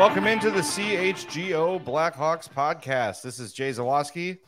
[0.00, 3.20] Welcome into the CHGO Blackhawks podcast.
[3.20, 4.38] This is Jay Zawaski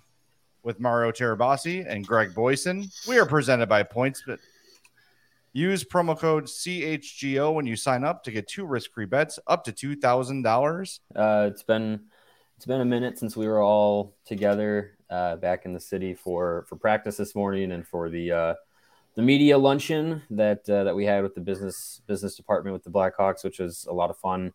[0.62, 2.86] with Mario Tirabassi and Greg Boysen.
[3.06, 4.38] We are presented by PointsBet.
[5.52, 9.72] Use promo code CHGO when you sign up to get two risk-free bets up to
[9.72, 11.00] two thousand dollars.
[11.14, 12.00] Uh, it's been
[12.56, 16.64] it's been a minute since we were all together uh, back in the city for
[16.66, 18.54] for practice this morning and for the uh,
[19.16, 22.90] the media luncheon that uh, that we had with the business business department with the
[22.90, 24.54] Blackhawks, which was a lot of fun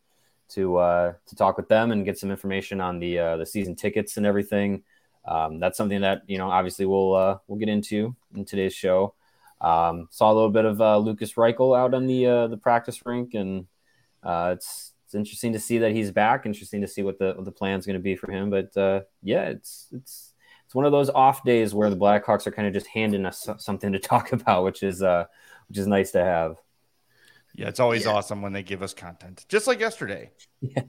[0.49, 3.75] to uh, to talk with them and get some information on the uh, the season
[3.75, 4.83] tickets and everything.
[5.25, 9.13] Um, that's something that you know obviously we'll uh, we'll get into in today's show.
[9.59, 13.05] Um, saw a little bit of uh, Lukas Reichel out on the uh, the practice
[13.05, 13.67] rink, and
[14.23, 16.45] uh, it's it's interesting to see that he's back.
[16.45, 18.49] Interesting to see what the what the plan is going to be for him.
[18.49, 18.71] But
[19.21, 20.33] yeah, it's it's
[20.65, 23.49] it's one of those off days where the Blackhawks are kind of just handing us
[23.57, 26.57] something to talk about, which is which is nice to have.
[27.57, 28.11] Yeah, it's always Yeah.
[28.11, 30.31] awesome when they give us content, just like yesterday.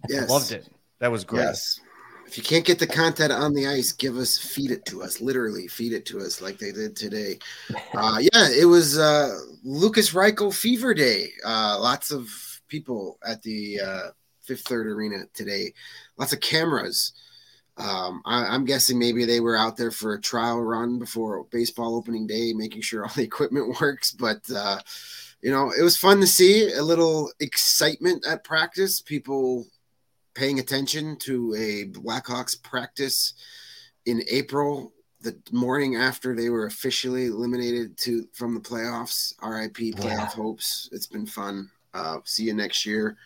[0.08, 0.28] Yes.
[0.30, 0.68] Loved it.
[1.00, 1.40] That was great.
[1.42, 1.80] Yes.
[2.26, 5.18] If you can't get the content on the ice, give us, feed it to us.
[5.22, 7.38] Literally, feed it to us like they did today.
[7.94, 11.30] Uh, yeah, it was uh, Lukas Reichel Fever Day.
[11.44, 12.28] Uh, lots of
[12.68, 14.02] people at the uh,
[14.42, 15.72] Fifth Third Arena today.
[16.18, 17.12] Lots of cameras.
[17.78, 21.96] Um, I, I'm guessing maybe they were out there for a trial run before baseball
[21.96, 24.12] opening day, making sure all the equipment works.
[24.12, 24.78] But uh,
[25.42, 29.00] you know, it was fun to see a little excitement at practice.
[29.00, 29.66] People
[30.34, 33.34] paying attention to a Blackhawks practice
[34.06, 39.34] in April, the morning after they were officially eliminated to from the playoffs.
[39.42, 40.26] RIP playoff Yeah.
[40.26, 40.88] hopes.
[40.92, 41.70] It's been fun.
[41.92, 43.16] Uh, see you next year.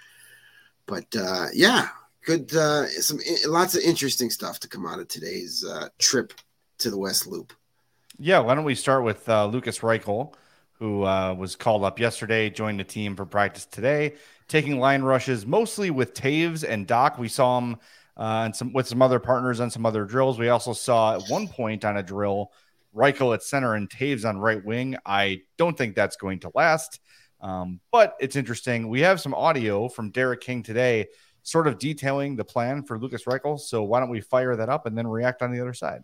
[0.87, 1.89] But uh, yeah,
[2.25, 2.55] good.
[2.55, 6.33] Uh, some lots of interesting stuff to come out of today's uh, trip
[6.79, 7.53] to the West Loop.
[8.19, 10.33] Yeah, why don't we start with uh, Lukas Reichel,
[10.83, 14.15] who uh, was called up yesterday, joined the team for practice today,
[14.49, 17.21] taking line rushes mostly with Toews and Dach.
[17.21, 17.77] We saw him
[18.17, 20.41] uh, and some with some other partners on some other drills.
[20.41, 22.51] We also saw at one point on a drill
[22.93, 24.97] Reichel at center and Toews on right wing.
[25.07, 26.99] I don't think that's going to last,
[27.41, 28.89] um, but it's interesting.
[28.89, 31.07] We have some audio from Derek King today,
[31.45, 33.61] sort of detailing the plan for Lukas Reichel.
[33.61, 36.03] So why don't we fire that up and then react on the other side?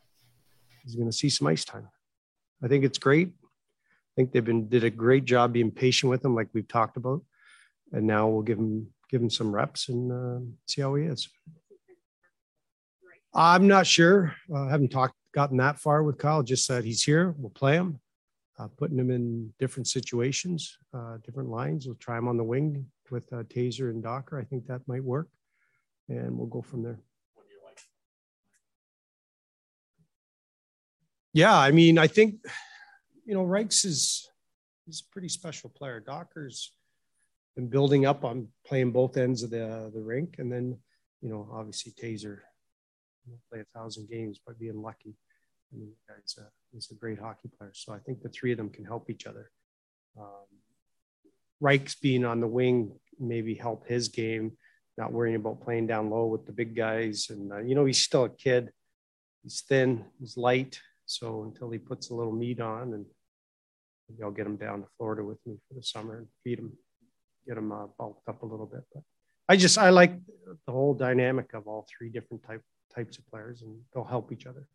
[0.84, 1.88] he's going to see some ice time.
[2.62, 3.33] I think it's great.
[4.19, 6.97] I think they've been did a great job being patient with him, like we've talked
[6.97, 7.23] about.
[7.93, 11.29] And now we'll give him give him some reps and uh, see how he is.
[13.33, 14.34] I'm not sure.
[14.53, 16.43] Uh, haven't talked gotten that far with Kyle.
[16.43, 17.37] Just said he's here.
[17.39, 18.01] We'll play him,
[18.59, 21.87] uh, putting him in different situations, uh, different lines.
[21.87, 24.37] We'll try him on the wing with uh, Tazer and Docker.
[24.37, 25.29] I think that might work,
[26.09, 26.99] and we'll go from there.
[31.33, 32.41] Yeah, I mean, I think
[33.28, 34.31] you know Reichs is
[34.89, 36.00] is a pretty special player.
[36.00, 36.72] Docker's
[37.55, 40.78] been building up on playing both ends of the the rink, and then
[41.21, 42.38] you know obviously Tazer
[43.53, 45.15] play a thousand games by being lucky.
[45.71, 48.56] I mean, guy's a he's a great hockey player, so I think the three of
[48.56, 49.50] them can help each other.
[50.19, 50.49] Um,
[51.62, 54.52] Reichs being on the wing maybe help his game,
[54.97, 58.02] not worrying about playing down low with the big guys, and uh, you know he's
[58.02, 58.73] still a kid.
[59.43, 63.05] He's thin, he's light, so until he puts a little meat on, and
[64.08, 66.72] maybe I'll get them down to Florida with me for the summer and feed them,
[67.46, 68.84] get them uh, bulked up a little bit.
[68.93, 69.02] But
[69.49, 70.14] I just I like
[70.66, 72.62] the whole dynamic of all three different type
[72.94, 74.66] types of players, and they'll help each other.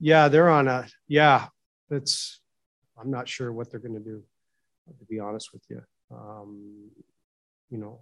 [0.00, 1.46] Yeah, they're on a yeah.
[1.88, 2.40] That's
[3.00, 4.22] I'm not sure what they're going to do,
[4.98, 5.82] to be honest with you.
[6.10, 6.90] Um,
[7.70, 8.00] you know,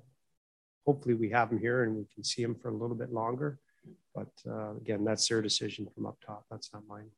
[0.87, 3.59] hopefully we have them here and we can see them for a little bit longer.
[4.21, 6.45] But uh, again, that's their decision from up top.
[6.51, 7.11] That's not mine.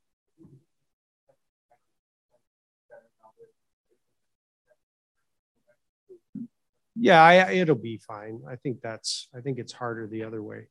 [6.95, 8.41] yeah, I, it'll be fine.
[8.49, 9.27] I think that's.
[9.35, 10.67] I think it's harder the other way.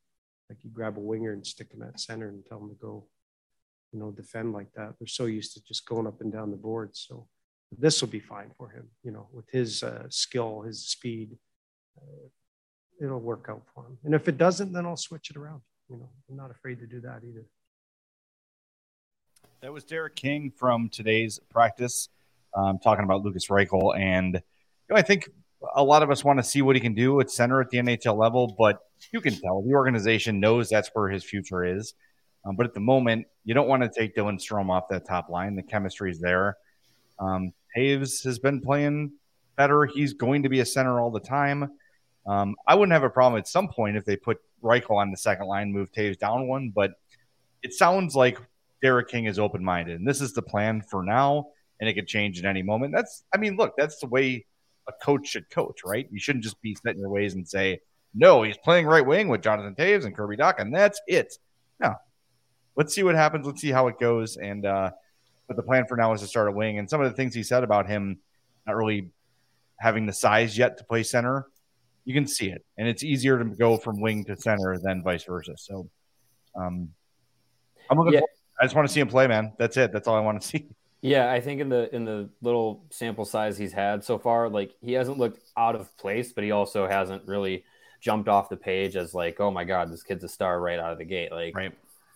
[0.48, 3.06] Like you grab a winger and stick him at center and tell him to go,
[3.92, 4.94] you know, defend like that.
[4.98, 6.90] They're so used to just going up and down the board.
[6.92, 7.26] So
[7.76, 8.88] this will be fine for him.
[9.02, 11.36] You know, with his uh, skill, his speed,
[11.98, 12.28] uh,
[13.02, 13.98] it'll work out for him.
[14.04, 15.60] And if it doesn't, then I'll switch it around.
[15.88, 17.44] You know, I'm not afraid to do that either.
[19.60, 22.08] That was Derek King from today's practice,
[22.56, 23.96] um, talking about Lukas Reichel.
[23.96, 24.40] And you
[24.90, 25.28] know, I think
[25.74, 27.78] a lot of us want to see what he can do at center at the
[27.78, 28.80] NHL level, but
[29.12, 31.94] you can tell the organization knows that's where his future is.
[32.44, 35.28] Um, but at the moment, you don't want to take Dylan Strome off that top
[35.28, 35.54] line.
[35.54, 36.56] The chemistry is there.
[37.18, 39.12] Um, has been playing
[39.56, 39.86] better.
[39.86, 41.70] He's going to be a center all the time.
[42.26, 45.16] Um, I wouldn't have a problem at some point if they put Reichel on the
[45.16, 46.92] second line, move Toews down one, but
[47.62, 48.38] it sounds like
[48.82, 51.48] Derek King is open minded, and this is the plan for now,
[51.80, 52.92] and it could change at any moment.
[52.94, 54.46] That's, I mean, look, that's the way
[54.88, 56.08] a coach should coach, right?
[56.10, 57.80] You shouldn't just be set in your ways and say,
[58.14, 61.34] no, he's playing right wing with Jonathan Toews and Kirby Dach, and that's it.
[61.80, 61.94] No,
[62.76, 63.46] let's see what happens.
[63.46, 64.36] Let's see how it goes.
[64.36, 64.90] And uh,
[65.46, 66.78] but the plan for now is to start a wing.
[66.78, 68.18] And some of the things he said about him
[68.66, 69.10] not really
[69.78, 71.46] having the size yet to play center,
[72.04, 75.24] you can see it, and it's easier to go from wing to center than vice
[75.24, 75.54] versa.
[75.56, 75.88] So,
[76.54, 76.88] um,
[77.90, 78.14] I'm looking.
[78.14, 78.20] Yeah.
[78.60, 79.52] I just want to see him play, man.
[79.58, 79.92] That's it.
[79.92, 80.68] That's all I want to see.
[81.00, 84.72] Yeah, I think in the in the little sample size he's had so far, like
[84.80, 87.64] he hasn't looked out of place, but he also hasn't really
[88.00, 90.92] jumped off the page as like, oh my god, this kid's a star right out
[90.92, 91.32] of the gate.
[91.32, 91.72] Like, right.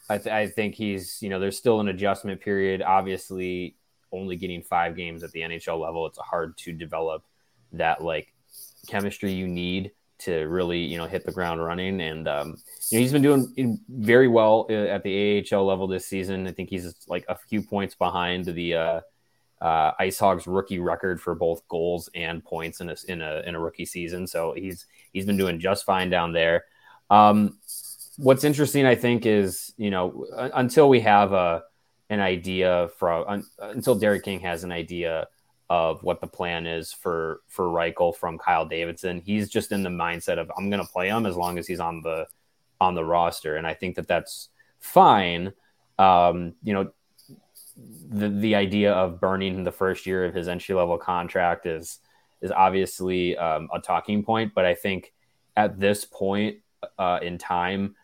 [0.08, 2.80] I, th- I think he's you know there's still an adjustment period.
[2.80, 3.74] Obviously,
[4.12, 7.24] only getting five games at the NHL level, it's hard to develop
[7.72, 8.32] that like
[8.86, 12.00] chemistry you need to really you know hit the ground running.
[12.00, 12.56] And um,
[12.90, 16.46] you know he's been doing very well uh, at the AHL level this season.
[16.46, 19.00] I think he's like a few points behind the uh,
[19.60, 23.54] uh, Ice Hogs rookie record for both goals and points in a, in a in
[23.54, 24.26] a rookie season.
[24.26, 26.64] So he's he's been doing just fine down there.
[27.10, 27.58] Um,
[28.16, 31.62] what's interesting, I think, is you know until we have a
[32.08, 35.26] an idea from un, until Derek King has an idea
[35.68, 39.20] of what the plan is for for Reichel from Kyle Davidson.
[39.20, 41.80] He's just in the mindset of I'm going to play him as long as he's
[41.80, 42.26] on the
[42.80, 44.48] on the roster, and I think that that's
[44.78, 45.52] fine.
[45.98, 46.92] Um, you know,
[47.76, 51.98] the the idea of burning the first year of his entry level contract is
[52.42, 55.12] is obviously um, a talking point, but I think
[55.56, 56.58] at this point
[56.98, 57.96] uh, in time,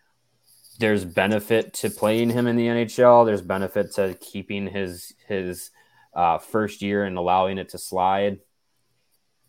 [0.79, 3.25] there's benefit to playing him in the NHL.
[3.25, 5.71] There's benefit to keeping his his
[6.15, 8.39] uh, first year and allowing it to slide.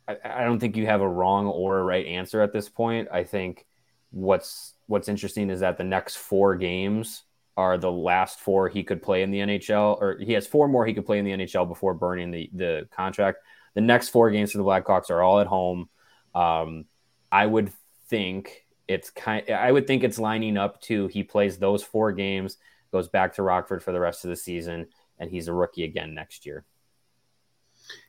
[0.09, 3.09] I, I don't think you have a wrong or a right answer at this point.
[3.13, 3.67] I think
[4.11, 7.23] what's what's interesting is that the next four games
[7.57, 10.87] are the last four he could play in the NHL, or he has four more
[10.87, 13.39] he could play in the NHL before burning the the contract.
[13.75, 15.89] The next four games for the Blackhawks are all at home.
[16.35, 16.85] Um,
[17.31, 17.73] I would
[18.09, 19.49] think it's kind.
[19.51, 22.57] I would think it's lining up to he plays those four games,
[22.93, 24.87] goes back to Rockford for the rest of the season,
[25.19, 26.65] and he's a rookie again next year.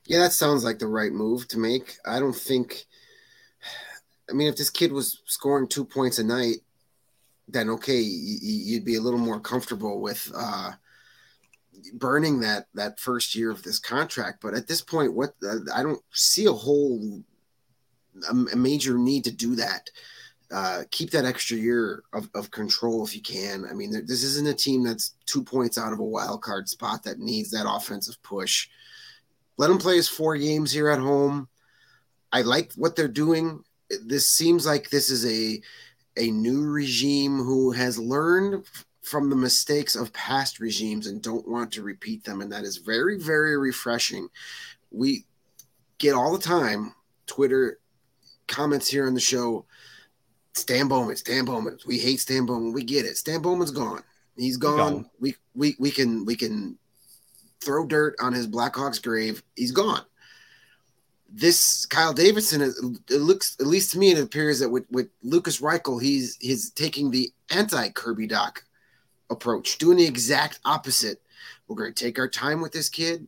[0.05, 1.97] Yeah, that sounds like the right move to make.
[2.05, 2.85] I don't think.
[4.29, 6.57] I mean, if this kid was scoring two points a night,
[7.47, 10.71] then okay, you'd be a little more comfortable with uh,
[11.93, 14.39] burning that that first year of this contract.
[14.41, 15.33] But at this point, what
[15.73, 17.23] I don't see a whole
[18.29, 19.89] a major need to do that
[20.51, 23.65] uh, keep that extra year of, of control if you can.
[23.69, 27.03] I mean, this isn't a team that's two points out of a wild card spot
[27.03, 28.69] that needs that offensive push.
[29.57, 31.47] Let them play his four games here at home.
[32.31, 33.63] I like what they're doing.
[34.05, 35.61] This seems like this is a
[36.17, 38.65] a new regime who has learned
[39.01, 42.77] from the mistakes of past regimes and don't want to repeat them, and that is
[42.77, 44.27] very very refreshing.
[44.91, 45.25] We
[45.97, 46.93] get all the time
[47.25, 47.79] Twitter
[48.47, 49.65] comments here on the show
[50.55, 51.77] Stan Bowman, Stan Bowman.
[51.85, 52.73] We hate Stan Bowman.
[52.73, 53.17] We get it.
[53.17, 54.03] Stan Bowman's gone.
[54.37, 54.77] He's gone.
[54.77, 55.09] gone.
[55.19, 56.77] We we we can we can
[57.61, 59.43] throw dirt on his Blackhawks grave.
[59.55, 60.01] He's gone.
[61.29, 62.73] This Kyle Davidson, it,
[63.09, 66.69] it looks at least to me, it appears that with, with Lukas Reichel, he's he's
[66.69, 68.59] taking the anti Kirby Dach
[69.29, 71.21] approach, doing the exact opposite.
[71.67, 73.27] We're going to take our time with this kid.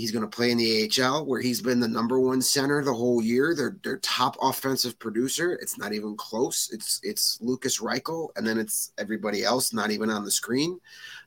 [0.00, 2.92] He's going to play in the AHL where he's been the number one center the
[2.92, 3.54] whole year.
[3.54, 5.52] Their their top offensive producer.
[5.60, 6.70] It's not even close.
[6.72, 10.80] It's it's Lukas Reichel, and then it's everybody else not even on the screen.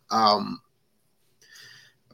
[0.09, 0.61] Um,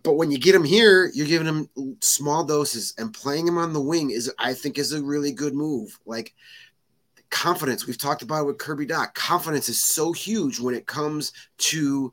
[0.03, 3.71] but when you get him here, you're giving him small doses, and playing him on
[3.71, 5.97] the wing is, I think, is a really good move.
[6.05, 6.33] Like
[7.29, 9.13] confidence, we've talked about with Kirby Dach.
[9.13, 12.11] Confidence is so huge when it comes to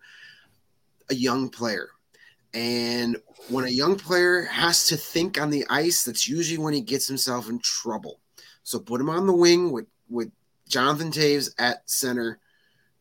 [1.10, 1.90] a young player
[2.56, 3.18] And
[3.50, 7.06] when a young player has to think on the ice, that's usually when he gets
[7.06, 8.18] himself in trouble.
[8.62, 10.32] So put him on the wing with, with
[10.66, 12.38] Jonathan Toews at center.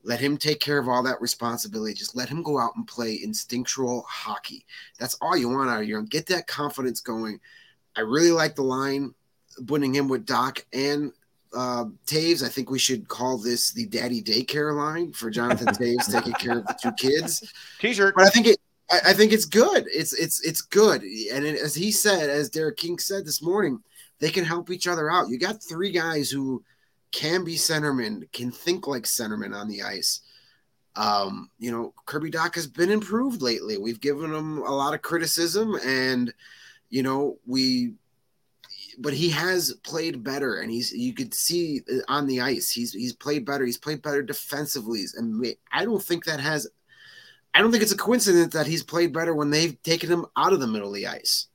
[0.03, 1.93] Let him take care of all that responsibility.
[1.93, 4.65] Just let him go out and play instinctual hockey.
[5.00, 7.39] That's all you want out of your Get that confidence going.
[7.95, 9.15] I really like the line,
[9.65, 11.13] putting him with Dach and
[11.55, 12.43] uh, Toews.
[12.43, 16.57] I think we should call this the daddy daycare line for Jonathan Toews taking care
[16.57, 17.53] of the two kids.
[17.79, 18.15] T-shirt.
[18.15, 18.57] But I think it.
[18.89, 19.86] I, I think it's good.
[19.94, 21.01] It's it's it's good.
[21.04, 23.82] And it, as he said, as Derek King said this morning,
[24.20, 25.30] they can help each other out.
[25.30, 26.63] You got three guys who
[27.12, 30.22] can be centermen, can think like centermen on the ice.
[30.96, 33.77] Um, you know, Kirby Dach has been improved lately.
[33.77, 36.34] We've given him a lot of criticism, and
[36.89, 37.94] you know, we
[38.98, 43.13] but he has played better and he's you could see on the ice he's he's
[43.13, 46.68] played better he's played better defensively and i don't think that has
[47.55, 50.53] i don't think it's a coincidence that he's played better when they've taken him out
[50.53, 51.47] of the middle of the ice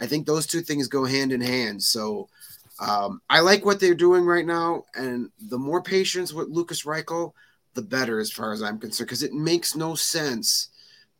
[0.00, 2.28] i think those two things go hand in hand so
[2.80, 7.32] um, i like what they're doing right now and the more patience with Lukas Reichel
[7.74, 10.68] the better as far as i'm concerned because it makes no sense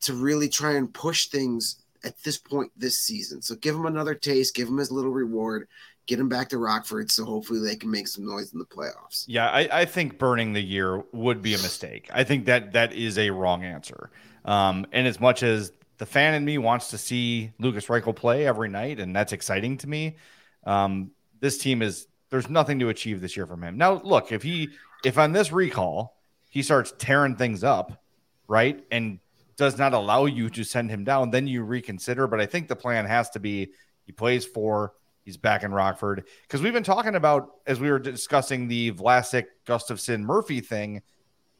[0.00, 3.42] to really try and push things at this point this season.
[3.42, 5.68] So give him another taste, give him his little reward,
[6.06, 9.24] get him back to Rockford so hopefully they can make some noise in the playoffs.
[9.26, 12.08] Yeah, I, I think burning the year would be a mistake.
[12.12, 14.10] I think that that is a wrong answer.
[14.44, 18.46] Um, and as much as the fan in me wants to see Lukas Reichel play
[18.46, 20.16] every night, and that's exciting to me,
[20.64, 23.76] um, this team is there's nothing to achieve this year from him.
[23.76, 24.70] Now, look, if he
[25.04, 26.16] if on this recall
[26.48, 28.02] he starts tearing things up,
[28.48, 29.18] right, and
[29.56, 32.26] does not allow you to send him down, then you reconsider.
[32.26, 33.72] But I think the plan has to be
[34.04, 36.24] he plays four, he's back in Rockford.
[36.42, 41.02] Because we've been talking about, as we were discussing the Vlasic, Gustafsson, Murphy thing,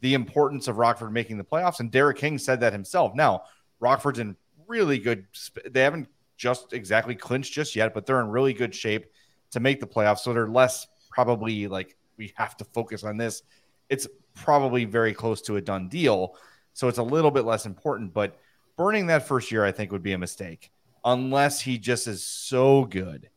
[0.00, 1.80] the importance of Rockford making the playoffs.
[1.80, 3.14] And Derek King said that himself.
[3.14, 3.44] Now,
[3.80, 5.26] Rockford's in really good,
[5.70, 9.06] they haven't just exactly clinched just yet, but they're in really good shape
[9.52, 10.20] to make the playoffs.
[10.20, 13.42] So they're less probably like we have to focus on this.
[13.88, 16.36] It's probably very close to a done deal.
[16.72, 18.14] So it's a little bit less important.
[18.14, 18.38] But
[18.76, 20.70] burning that first year, I think, would be a mistake
[21.04, 23.28] unless he just is so good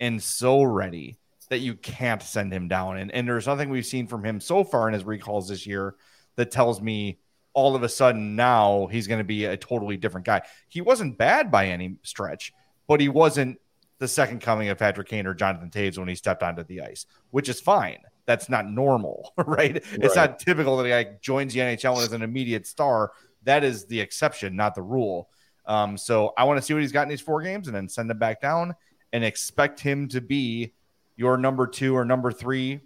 [0.00, 2.98] and so ready that you can't send him down.
[2.98, 5.94] And, and there's nothing we've seen from him so far in his recalls this year
[6.36, 7.18] that tells me
[7.52, 10.42] all of a sudden now he's going to be a totally different guy.
[10.68, 12.52] He wasn't bad by any stretch,
[12.86, 13.58] but he wasn't
[13.98, 17.06] the second coming of Patrick Kane or Jonathan Toews when he stepped onto the ice,
[17.30, 19.46] which is fine that's not normal, right?
[19.46, 19.82] right?
[19.92, 23.12] It's not typical that a guy joins the NHL as an immediate star.
[23.44, 25.30] That is the exception, not the rule.
[25.64, 27.88] Um, so I want to see what he's got in these four games and then
[27.88, 28.74] send him back down
[29.12, 30.72] and expect him to be
[31.16, 32.80] your number two or number three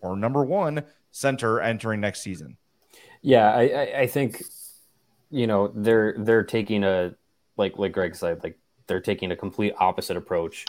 [0.00, 2.56] or number one center entering next season.
[3.20, 4.42] Yeah, I, I think
[5.30, 7.14] you know they're they're taking a
[7.56, 10.66] like like Greg said, like they're taking a complete opposite approach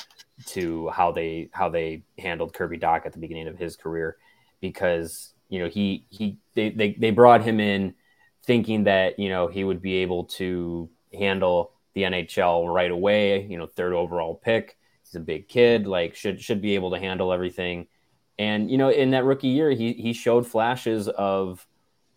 [0.48, 4.18] to how they how they handled Kirby Dach at the beginning of his career
[4.62, 7.94] because you know he he they, they, they brought him in
[8.44, 13.58] thinking that you know he would be able to handle the NHL right away you
[13.58, 14.78] know third overall pick
[15.14, 17.88] he's a big kid like should should be able to handle everything
[18.40, 21.66] and you know in that rookie year he he showed flashes of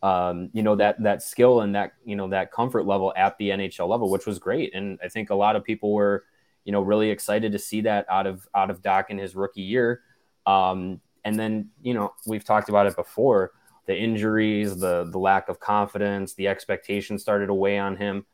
[0.03, 3.51] um, you know that that skill and that you know that comfort level at the
[3.51, 6.25] NHL level which was great and I think a lot of people were
[6.67, 9.63] you know, really excited to see that out of out of Dach in his rookie
[9.63, 10.03] year.
[10.47, 13.53] Um, and then, you know, we've talked about it before.
[13.87, 18.27] The injuries, the the lack of confidence, the expectations started to weigh on him.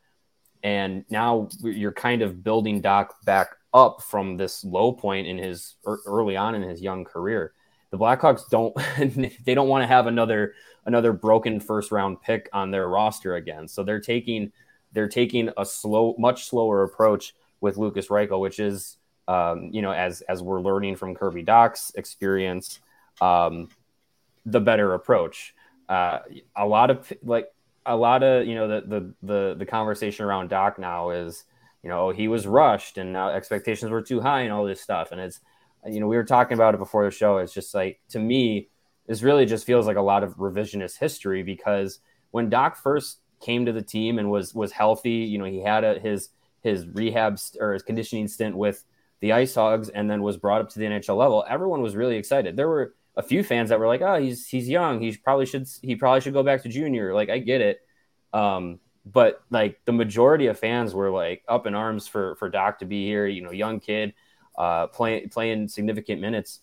[0.63, 5.75] And now you're kind of building Dach back up from this low point in his
[5.85, 7.53] early on in his young career.
[7.91, 8.75] The Blackhawks don't
[9.45, 10.53] they don't want to have another
[10.85, 13.67] another broken first round pick on their roster again.
[13.67, 14.51] So they're taking
[14.91, 19.91] they're taking a slow much slower approach with Lukas Reichel, which is um, you know
[19.91, 22.79] as as we're learning from Kirby Dach's experience,
[23.21, 23.69] um,
[24.45, 25.55] the better approach.
[25.89, 26.19] Uh,
[26.55, 27.49] a lot of like
[27.85, 31.45] a lot of you know the the the, the conversation around Dach now is
[31.83, 35.11] you know he was rushed and now expectations were too high and all this stuff
[35.11, 35.39] and it's
[35.87, 38.69] you know we were talking about it before the show it's just like to me
[39.07, 41.99] this really just feels like a lot of revisionist history because
[42.31, 45.83] when Dach first came to the team and was was healthy you know he had
[45.83, 46.29] a, his
[46.61, 48.85] his rehab st- or his conditioning stint with
[49.23, 52.17] the Ice Hogs and then was brought up to the NHL level, everyone was really
[52.17, 52.57] excited.
[52.57, 54.99] There were a few fans that were like, "Oh, he's he's young.
[54.99, 57.79] He probably should he probably should go back to junior." Like I get it.
[58.33, 62.77] Um, but like the majority of fans were like up in arms for for Dach
[62.79, 64.13] to be here, you know, young kid,
[64.57, 66.61] uh, playing playing significant minutes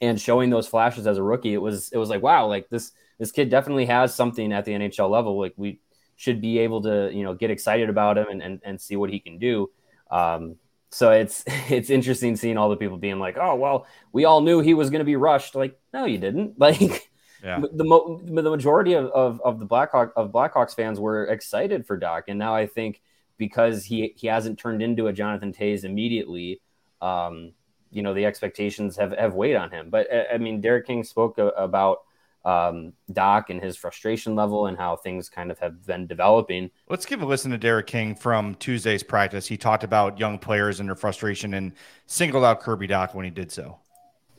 [0.00, 1.54] and showing those flashes as a rookie.
[1.54, 4.72] It was it was like, wow, like this this kid definitely has something at the
[4.72, 5.38] NHL level.
[5.38, 5.80] Like we
[6.16, 9.10] should be able to you know get excited about him and and, and see what
[9.10, 9.70] he can do.
[10.10, 10.56] Um,
[10.90, 14.60] so it's it's interesting seeing all the people being like, oh well, we all knew
[14.60, 15.54] he was going to be rushed.
[15.54, 16.58] Like, no, you didn't.
[16.58, 17.08] Like.
[17.42, 17.60] Yeah.
[17.72, 21.98] The, mo- the majority of, of, of the Blackhawk of Blackhawks fans were excited for
[21.98, 23.02] Dach, and now I think
[23.36, 26.60] because he he hasn't turned into a Jonathan Toews immediately,
[27.00, 27.52] um,
[27.90, 29.90] you know the expectations have have weighed on him.
[29.90, 32.02] But I mean, Derek King spoke about
[32.44, 36.70] um, Dach and his frustration level and how things kind of have been developing.
[36.88, 39.46] Let's give a listen to Derek King from Tuesday's practice.
[39.46, 41.72] He talked about young players and their frustration and
[42.06, 43.78] singled out Kirby Dach when he did so.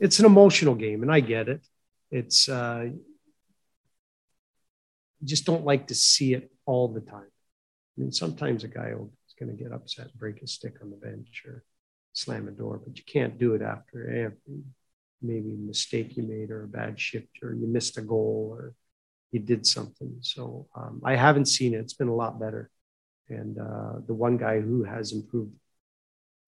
[0.00, 1.62] It's an emotional game, and I get it.
[2.14, 2.90] It's uh,
[5.24, 7.26] just don't like to see it all the time.
[7.26, 10.96] I mean, sometimes a guy is going to get upset, break his stick on the
[10.96, 11.64] bench, or
[12.12, 14.62] slam a door, but you can't do it after every
[15.20, 18.74] maybe mistake you made or a bad shift or you missed a goal or
[19.32, 20.14] you did something.
[20.20, 21.78] So um, I haven't seen it.
[21.78, 22.70] It's been a lot better.
[23.28, 25.54] And uh, the one guy who has improved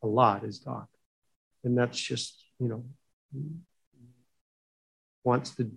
[0.04, 0.87] a lot is Dach.
[1.64, 2.85] And that's just, you know,
[5.26, 5.71] wants to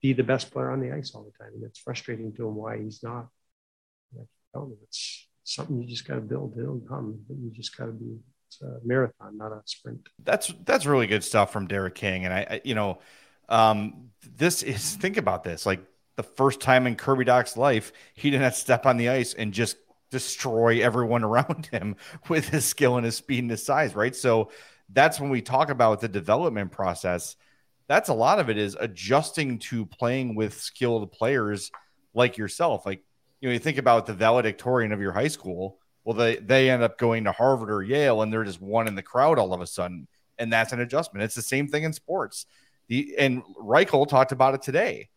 [0.00, 1.54] be the best player on the ice all the time.
[1.54, 3.28] And it's frustrating to him why he's not.
[4.82, 6.56] It's something you just got to build.
[6.58, 7.20] It'll come.
[7.28, 8.18] but You just got to be
[8.50, 10.08] it's a marathon, not a sprint.
[10.24, 12.98] That's that's really good stuff from Derek King, and I, I you know,
[13.48, 15.80] um, this is think about this like
[16.16, 19.76] the first time in Kirby Dach's life he didn't step on the ice and just
[20.10, 21.94] destroy everyone around him
[22.28, 24.16] with his skill and his speed and his size, right?
[24.16, 24.50] So
[24.92, 27.36] that's when we talk about the development process.
[27.90, 31.70] That's a lot of it is adjusting to playing with skilled players
[32.14, 32.86] like yourself.
[32.86, 33.02] Like,
[33.40, 36.82] you know, you think about the valedictorian of your high school well, they they end
[36.82, 39.60] up going to Harvard or Yale, and they're just one in the crowd all of
[39.60, 41.22] a sudden, and that's an adjustment.
[41.22, 42.46] It's the same thing in sports.
[42.88, 45.10] The and Reichel talked about it today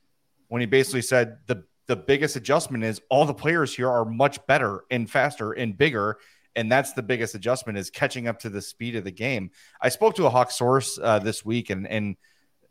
[0.50, 4.46] when he basically said the the biggest adjustment is all the players here are much
[4.46, 6.18] better and faster and bigger,
[6.56, 9.52] and that's the biggest adjustment is catching up to the speed of the game.
[9.82, 12.18] I spoke to a Hawk source uh, this week and and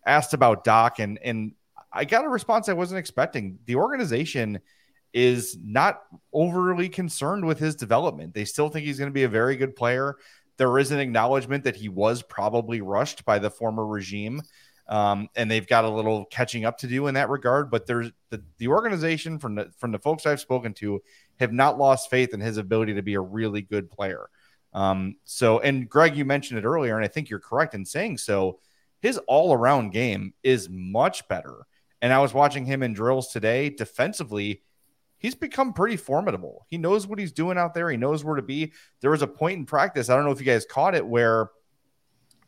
[0.07, 1.53] asked about Dach, and and
[1.93, 3.59] I got a response I wasn't expecting.
[3.67, 4.61] The organization
[5.13, 8.33] is not overly concerned with his development.
[8.33, 10.17] They still think he's going to be a very good player.
[10.57, 14.43] There is an acknowledgement that he was probably rushed by the former regime.
[14.89, 17.71] Um, and they've got a little catching up to do in that regard.
[17.71, 21.03] But there's the, the organization from the from the folks I've spoken to
[21.41, 24.29] have not lost faith in his ability to be a really good player.
[24.75, 28.19] Um, so, and Greg, you mentioned it earlier, and I think you're correct in saying
[28.19, 28.59] so.
[29.03, 31.67] His all around game is much better.
[32.01, 33.69] And I was watching him in drills today.
[33.69, 34.63] Defensively,
[35.19, 36.67] he's become pretty formidable.
[36.69, 37.91] He knows what he's doing out there.
[37.91, 38.73] He knows where to be.
[39.01, 41.51] There was a point in practice, I don't know if you guys caught it, where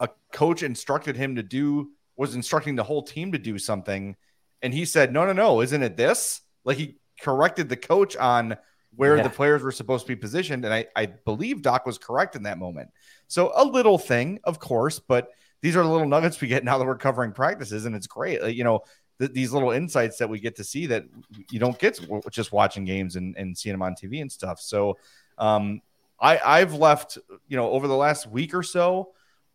[0.00, 4.16] a coach instructed him to do was instructing the whole team to do something,
[4.62, 8.56] and he said, "No, no, no, isn't it this?" Like he corrected the coach on
[8.96, 9.24] where yeah.
[9.24, 12.44] the players were supposed to be positioned, and I, I believe Dach was correct in
[12.44, 12.90] that moment.
[13.26, 15.30] So a little thing, of course, but
[15.64, 18.42] these are the little nuggets we get now that we're covering practices, and it's great.
[18.42, 18.80] Like, you know,
[19.18, 21.04] th- these little insights that we get to see that
[21.50, 21.98] you don't get
[22.30, 24.60] just watching games and, and seeing them on TV and stuff.
[24.60, 24.98] So
[25.38, 25.80] um,
[26.20, 27.16] I, I've left,
[27.48, 29.12] you know, over the last week or so,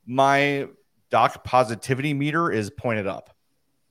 [0.08, 0.68] my
[1.12, 3.30] Dach positivity meter is pointed up.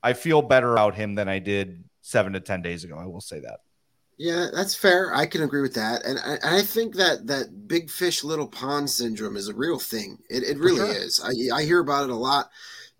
[0.02, 2.98] I feel better about him than I did seven to 10 days ago.
[2.98, 3.61] I will say that.
[4.18, 5.14] Yeah, that's fair.
[5.14, 8.90] I can agree with that, and I, I, think that that big fish, little pond
[8.90, 10.18] syndrome is a real thing.
[10.28, 11.04] It, it really sure.
[11.04, 11.20] is.
[11.22, 12.50] I, I hear about it a lot.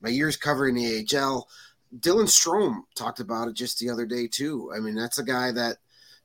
[0.01, 1.49] My years covering the AHL,
[1.99, 4.71] Dylan Strome talked about it just the other day too.
[4.73, 5.79] I mean, that's a guy that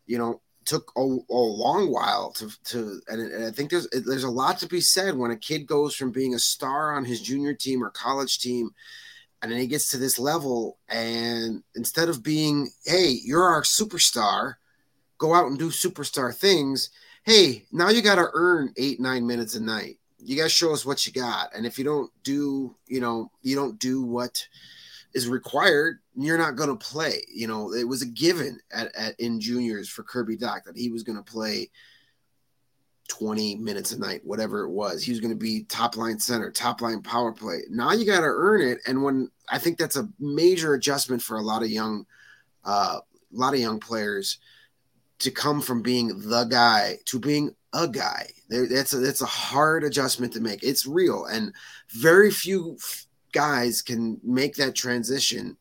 [0.05, 4.25] you know took a, a long while to to, and, and I think there's there's
[4.25, 7.19] a lot to be said when a kid goes from being a star on his
[7.19, 8.69] junior team or college team,
[9.41, 14.55] and then he gets to this level, and instead of being, hey, you're our superstar,
[15.17, 16.89] go out and do superstar things.
[17.23, 19.97] Hey, now you got to earn eight nine minutes a night.
[20.19, 23.31] You got to show us what you got, and if you don't do, you know,
[23.41, 24.47] you don't do what
[25.13, 27.23] is required, you're not going to play.
[27.31, 30.89] You know, it was a given at, at in juniors for Kirby Dach that he
[30.89, 31.69] was going to play
[33.09, 35.03] 20 minutes a night, whatever it was.
[35.03, 37.61] He was going to be top line center, top line power play.
[37.69, 38.79] Now you got to earn it.
[38.87, 42.05] And when I think that's a major adjustment for a lot of young,
[42.65, 44.39] uh, a lot of young players
[45.23, 48.29] to come from being the guy to being a guy.
[48.49, 50.63] There, that's a, that's a hard adjustment to make.
[50.63, 51.53] It's real, and
[51.89, 52.77] very few
[53.31, 55.57] guys can make that transition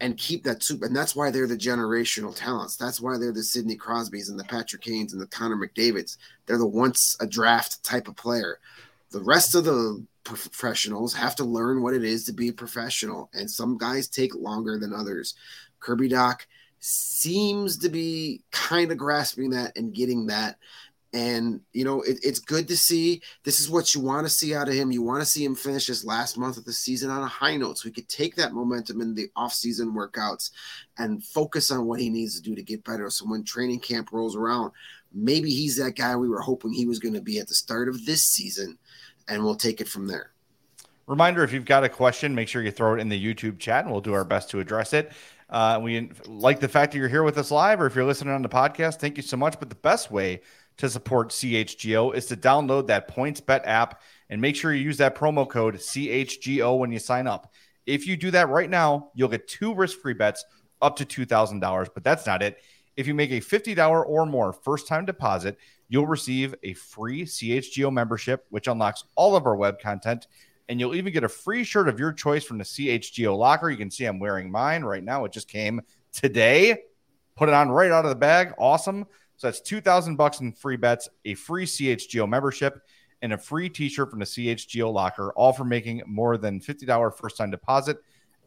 [0.00, 0.82] and keep that soup.
[0.82, 2.76] And that's why they're the generational talents.
[2.76, 6.16] That's why they're the Sidney Crosbys and the Patrick Kanes and the Connor McDavids.
[6.46, 8.60] They're the once a draft type of player.
[9.10, 13.28] The rest of the professionals have to learn what it is to be a professional.
[13.34, 15.34] And some guys take longer than others.
[15.80, 16.40] Kirby Dach
[16.80, 20.56] seems to be kind of grasping that and getting that.
[21.12, 23.20] And, you know, it, it's good to see.
[23.42, 24.92] This is what you want to see out of him.
[24.92, 27.56] You want to see him finish his last month of the season on a high
[27.56, 30.50] note so we could take that momentum in the offseason workouts
[30.98, 33.10] and focus on what he needs to do to get better.
[33.10, 34.70] So when training camp rolls around,
[35.12, 37.88] maybe he's that guy we were hoping he was going to be at the start
[37.88, 38.78] of this season,
[39.28, 40.30] and we'll take it from there.
[41.08, 43.82] Reminder if you've got a question, make sure you throw it in the YouTube chat
[43.84, 45.10] and we'll do our best to address it.
[45.50, 48.32] Uh, we like the fact that you're here with us live, or if you're listening
[48.32, 49.58] on the podcast, thank you so much.
[49.58, 50.42] But the best way
[50.76, 55.16] to support CHGO is to download that PointsBet app and make sure you use that
[55.16, 57.52] promo code CHGO when you sign up.
[57.84, 60.44] If you do that right now, you'll get two risk free bets
[60.80, 61.88] up to $2,000.
[61.92, 62.58] But that's not it.
[62.96, 65.58] If you make a $50 or more first time deposit,
[65.88, 70.28] you'll receive a free CHGO membership, which unlocks all of our web content
[70.70, 73.70] and you'll even get a free shirt of your choice from the CHGO locker.
[73.70, 75.24] You can see I'm wearing mine right now.
[75.24, 75.80] It just came
[76.12, 76.84] today.
[77.34, 78.54] Put it on right out of the bag.
[78.56, 79.04] Awesome.
[79.36, 82.82] So that's 2000 bucks in free bets, a free CHGO membership,
[83.20, 87.50] and a free t-shirt from the CHGO locker, all for making more than $50 first-time
[87.50, 87.98] deposit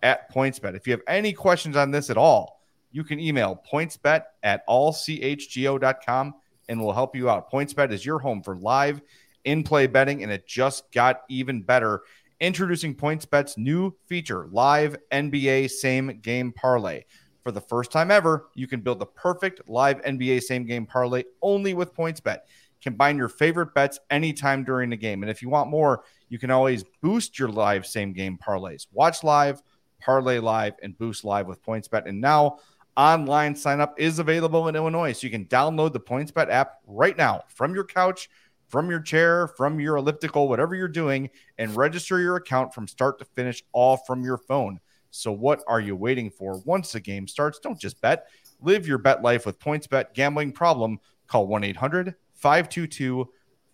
[0.02, 0.76] at PointsBet.
[0.76, 2.62] If you have any questions on this at all,
[2.94, 6.36] you can email pointsbet at allchgo.com
[6.70, 7.52] and we'll help you out.
[7.52, 9.02] PointsBet is your home for live
[9.46, 12.02] in play betting, and it just got even better.
[12.40, 17.04] Introducing PointsBet's new feature, live NBA same game parlay.
[17.44, 21.24] For the first time ever, you can build the perfect live NBA same game parlay
[21.42, 22.40] only with PointsBet.
[22.82, 25.24] Combine your favorite bets anytime during the game.
[25.24, 28.88] And if you want more, you can always boost your live same game parlays.
[28.92, 29.62] Watch live,
[30.00, 32.08] parlay live, and boost live with PointsBet.
[32.08, 32.60] And now,
[32.96, 35.14] online sign up is available in Illinois.
[35.14, 38.30] So you can download the PointsBet app right now from your couch
[38.74, 43.20] from your chair, from your elliptical, whatever you're doing, and register your account from start
[43.20, 44.80] to finish, all from your phone.
[45.12, 46.58] So, what are you waiting for?
[46.66, 48.26] Once the game starts, don't just bet.
[48.64, 50.16] Live your bet life with PointsBet.
[50.16, 51.00] Gambling problem?
[51.28, 53.30] Call 1 800 522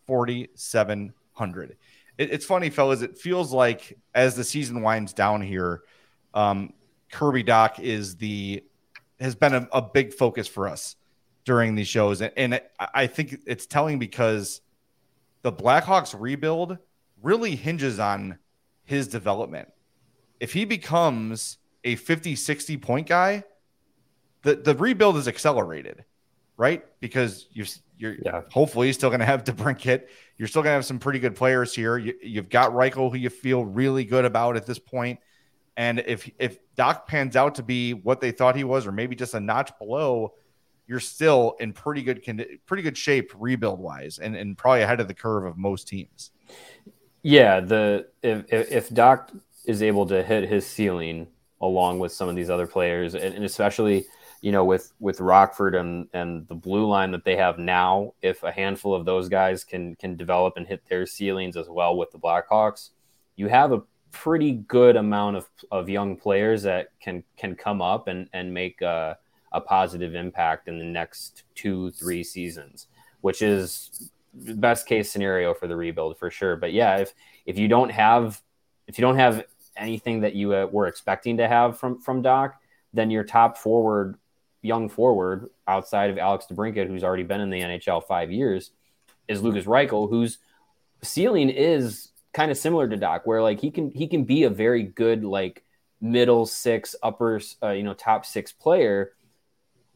[0.05, 1.77] 4700.
[2.17, 3.01] It's funny, fellas.
[3.01, 5.83] It feels like as the season winds down here,
[6.33, 6.73] um,
[7.09, 8.65] Kirby Dach is the
[9.21, 10.97] has been a, a, big focus for us
[11.45, 12.61] during these shows, and, and
[12.93, 14.59] I think it's telling because
[15.41, 16.77] the Blackhawks rebuild
[17.21, 18.37] really hinges on
[18.83, 19.69] his development.
[20.39, 23.43] If he becomes a 50, 60 point guy,
[24.43, 26.05] the, the rebuild is accelerated,
[26.57, 26.83] right?
[26.99, 27.65] Because you,
[27.97, 28.41] you're yeah.
[28.51, 30.03] hopefully still going to have DeBrincat.
[30.37, 31.97] You're still going to have some pretty good players here.
[31.97, 35.19] You, have got Reichel, who you feel really good about at this point.
[35.77, 39.15] And if if Dach pans out to be what they thought he was, or maybe
[39.15, 40.33] just a notch below,
[40.89, 42.23] you're still in pretty good
[42.65, 46.31] pretty good shape rebuild wise, and, and probably ahead of the curve of most teams.
[47.21, 51.27] Yeah, the if if Dach is able to hit his ceiling
[51.61, 54.07] along with some of these other players, and, and especially
[54.41, 58.41] you know with with Rockford and and the blue line that they have now, if
[58.41, 62.09] a handful of those guys can can develop and hit their ceilings as well with
[62.09, 62.89] the Blackhawks,
[63.35, 68.07] you have a pretty good amount of, of young players that can can come up
[68.07, 69.13] and and make uh,
[69.51, 72.87] a positive impact in the next two, three seasons,
[73.21, 76.55] which is best case scenario for the rebuild for sure.
[76.55, 77.13] But yeah, if
[77.45, 78.41] if you don't have
[78.87, 82.53] if you don't have anything that you uh, were expecting to have from from Dach,
[82.93, 84.17] then your top forward,
[84.61, 88.71] young forward outside of Alex DeBrincat, who's already been in the NHL five years,
[89.27, 90.37] is Lukas Reichel, whose
[91.01, 94.49] ceiling is kind of similar to Dach, where like he can he can be a
[94.49, 95.63] very good like
[96.01, 99.13] middle six, upper uh, you know top six player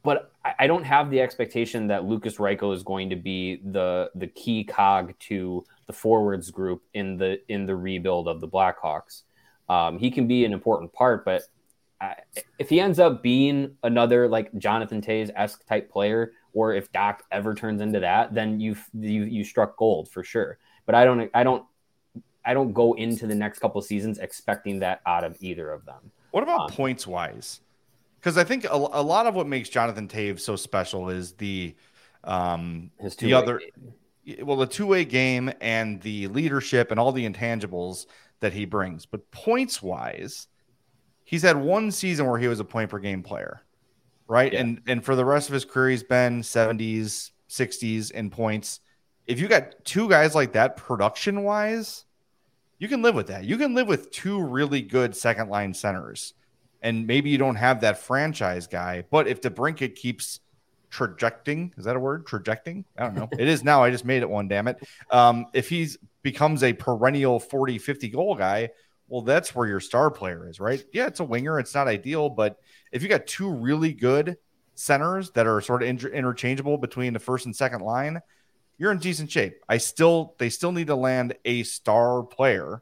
[0.04, 4.28] but I don't have the expectation that Lukas Reichel is going to be the the
[4.28, 9.24] key cog to the forwards group in the in the rebuild of the Blackhawks.
[9.70, 11.44] Um, he can be an important part, but
[12.02, 12.16] I,
[12.60, 17.20] if he ends up being another like Jonathan Toews esque type player, or if Dach
[17.32, 20.58] ever turns into that, then you've you you struck gold for sure.
[20.86, 21.64] But I don't I don't
[22.44, 26.12] I don't go into the next couple seasons expecting that out of either of them.
[26.32, 27.62] What about um, points wise?
[28.24, 31.76] Because I think a, a, lot of what makes Jonathan Toews so special is the
[32.24, 33.60] um His the other
[34.26, 34.46] game.
[34.46, 38.06] well the two way game and the leadership and all the intangibles
[38.40, 39.06] that he brings.
[39.06, 40.48] But points wise,
[41.26, 43.62] he's had one season where he was a point per game player,
[44.28, 44.54] right?
[44.54, 44.62] Yeah.
[44.62, 48.80] And and for the rest of his career, he's been seventies, sixties in points.
[49.28, 52.06] If you got two guys like that production wise,
[52.80, 53.44] you can live with that.
[53.44, 56.34] You can live with two really good second line centers
[56.84, 59.06] and maybe you don't have that franchise guy.
[59.10, 60.42] But if DeBrincat keeps
[60.90, 62.28] trajecting, is that a word?
[62.28, 62.86] Trajecting?
[62.98, 63.30] I don't know.
[63.32, 63.82] it is now.
[63.84, 64.78] I just made it one, damn it.
[65.10, 68.70] Um, if he's becomes a perennial 40, 50 goal guy,
[69.08, 70.84] well, that's where your star player is, right?
[70.94, 71.60] Yeah, it's a winger.
[71.60, 72.60] It's not ideal, but
[72.92, 74.38] if you got two really good
[74.76, 78.22] centers that are sort of inter- interchangeable between the first and second line,
[78.78, 79.62] you're in decent shape.
[79.70, 82.82] I still they still need to land a star player,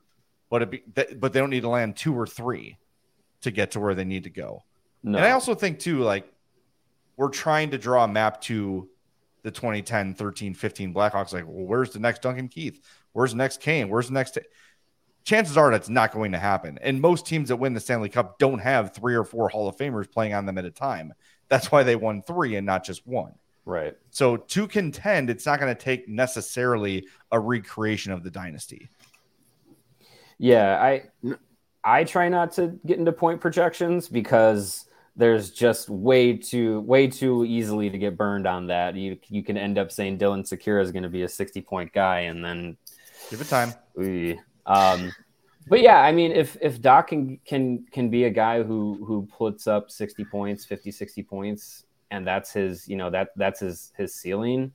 [0.49, 2.77] but be, but they don't need to land two or three
[3.41, 4.63] to get to where they need to go.
[5.03, 5.17] No.
[5.17, 6.31] And I also think too like
[7.17, 8.89] we're trying to draw a map to
[9.43, 12.81] the 2010, 13, 15 Blackhawks like, well, where's the next Duncan Keith?
[13.13, 13.89] Where's the next Kane?
[13.89, 14.41] Where's the next t-?
[15.23, 16.79] chances are that's not going to happen.
[16.81, 19.77] And most teams that win the Stanley Cup don't have three or four Hall of
[19.77, 21.13] Famers playing on them at a time.
[21.47, 23.33] That's why they won three and not just one.
[23.65, 23.95] Right.
[24.09, 28.89] So to contend, it's not going to take necessarily a recreation of the dynasty.
[30.39, 31.03] Yeah, I
[31.83, 37.45] I try not to get into point projections because there's just way too way too
[37.45, 38.95] easily to get burned on that.
[38.95, 41.91] You you can end up saying Dylan Sikura is going to be a 60 point
[41.91, 42.77] guy and then
[43.29, 43.73] give it time.
[44.65, 45.11] Um,
[45.67, 49.27] but yeah, I mean, if if Dach can can can be a guy who who
[49.37, 53.91] puts up 60 points, 50, 60 points, and that's his, you know, that that's his
[53.97, 54.71] his ceiling,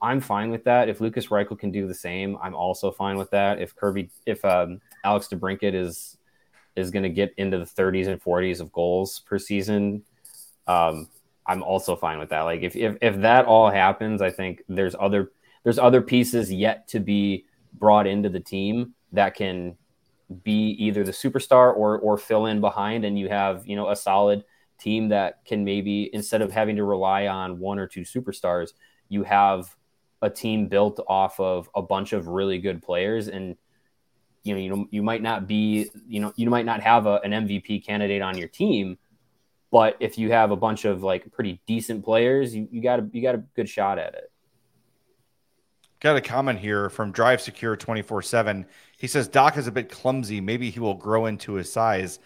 [0.00, 0.88] I'm fine with that.
[0.88, 3.60] If Lukas Reichel can do the same, I'm also fine with that.
[3.60, 6.17] If Kirby, if um, Alex DeBrincat is
[6.78, 10.02] is going to get into the 30s and 40s of goals per season,
[10.66, 11.08] um,
[11.46, 12.42] I'm also fine with that.
[12.42, 15.32] Like if, if if that all happens, I think there's other
[15.64, 19.76] there's other pieces yet to be brought into the team that can
[20.42, 23.96] be either the superstar or or fill in behind and you have you know a
[23.96, 24.44] solid
[24.78, 28.72] team that can maybe instead of having to rely on one or two superstars
[29.08, 29.74] you have
[30.20, 33.56] a team built off of a bunch of really good players and
[34.48, 37.20] you know you know you might not be you know you might not have a,
[37.24, 38.98] an MVP candidate on your team
[39.70, 43.08] but if you have a bunch of like pretty decent players you, you got a
[43.12, 44.32] you got a good shot at it
[46.00, 48.66] Got a comment here from Drive Secure 24 7.
[48.98, 50.40] He says, Dach is a bit clumsy.
[50.40, 52.20] Maybe he will grow into his size.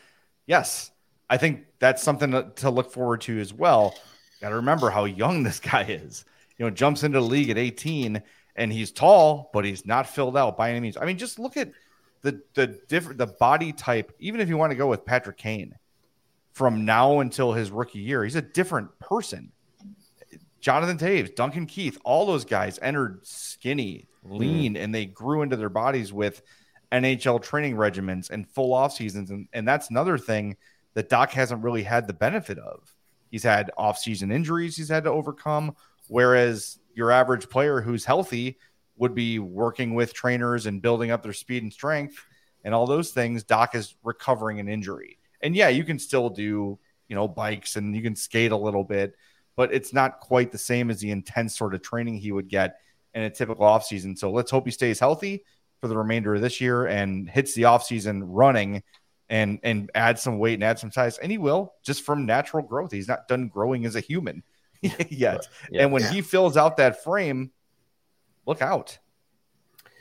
[0.46, 0.90] Yes,
[1.30, 3.94] I think that's something to, to look forward to as well.
[4.42, 6.26] Got to remember how young this guy is.
[6.58, 8.22] You know, jumps into the league at 18
[8.56, 10.98] and he's tall, but he's not filled out by any means.
[10.98, 11.72] I mean, just look at
[12.22, 14.12] the the different the body type.
[14.18, 15.74] Even if you want to go with Patrick Kane,
[16.52, 19.52] from now until his rookie year, he's a different person.
[20.60, 24.82] Jonathan Toews, Duncan Keith, all those guys entered skinny, lean, mm.
[24.82, 26.40] and they grew into their bodies with
[26.92, 29.30] NHL training regimens and full off seasons.
[29.30, 30.56] And, and that's another thing
[30.94, 32.94] that Dach hasn't really had the benefit of.
[33.30, 35.74] He's had off season injuries he's had to overcome,
[36.08, 38.58] whereas your average player who's healthy
[39.02, 42.24] would be working with trainers and building up their speed and strength
[42.64, 43.44] and all those things.
[43.44, 45.18] Dach is recovering an injury.
[45.42, 48.84] And yeah, you can still do, you know, bikes and you can skate a little
[48.84, 49.14] bit
[49.56, 52.76] but it's not quite the same as the intense sort of training he would get
[53.14, 54.18] in a typical offseason.
[54.18, 55.44] So let's hope he stays healthy
[55.80, 58.82] for the remainder of this year and hits the offseason running
[59.28, 61.18] and and add some weight and add some size.
[61.18, 62.92] And he will just from natural growth.
[62.92, 64.42] He's not done growing as a human
[64.82, 65.48] yet.
[65.70, 65.82] Yeah.
[65.82, 66.12] And when yeah.
[66.12, 67.50] he fills out that frame,
[68.46, 68.98] look out.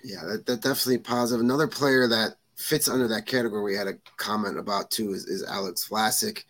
[0.03, 1.43] Yeah, that, that definitely positive.
[1.43, 5.43] Another player that fits under that category we had a comment about too is, is
[5.43, 6.43] Alex Vlasic.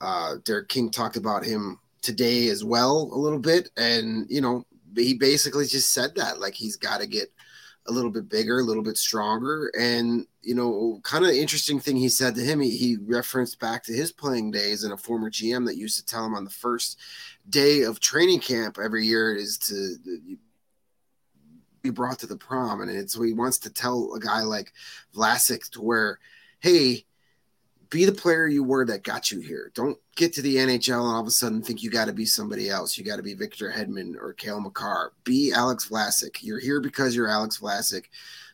[0.00, 4.66] Uh, Derek King talked about him today as well a little bit and you know
[4.94, 7.32] he basically just said that like he's got to get
[7.86, 11.96] a little bit bigger a little bit stronger and you know kind of interesting thing
[11.96, 15.30] he said to him he, he referenced back to his playing days and a former
[15.30, 16.98] gm that used to tell him on the first
[17.48, 19.96] day of training camp every year is to
[21.84, 24.72] be brought to the prom and so he wants to tell a guy like
[25.14, 26.18] Vlasic to where
[26.60, 27.04] hey
[27.94, 29.70] be the player you were that got you here.
[29.72, 32.26] Don't get to the NHL and all of a sudden think you got to be
[32.26, 32.98] somebody else.
[32.98, 35.12] You got to be Victor Hedman or Cale Makar.
[35.22, 36.38] Be Alex Vlasic.
[36.42, 38.06] You're here because you're Alex Vlasic.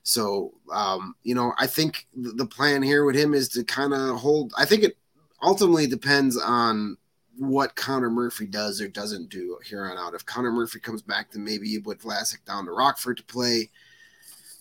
[0.03, 4.17] So, um, you know, I think the plan here with him is to kind of
[4.21, 4.53] hold.
[4.59, 4.99] I think it
[5.43, 6.99] ultimately depends on
[7.41, 10.13] what Connor Murphy does or doesn't do here on out.
[10.13, 13.71] If Connor Murphy comes back, then maybe you put Vlasic down to Rockford to play.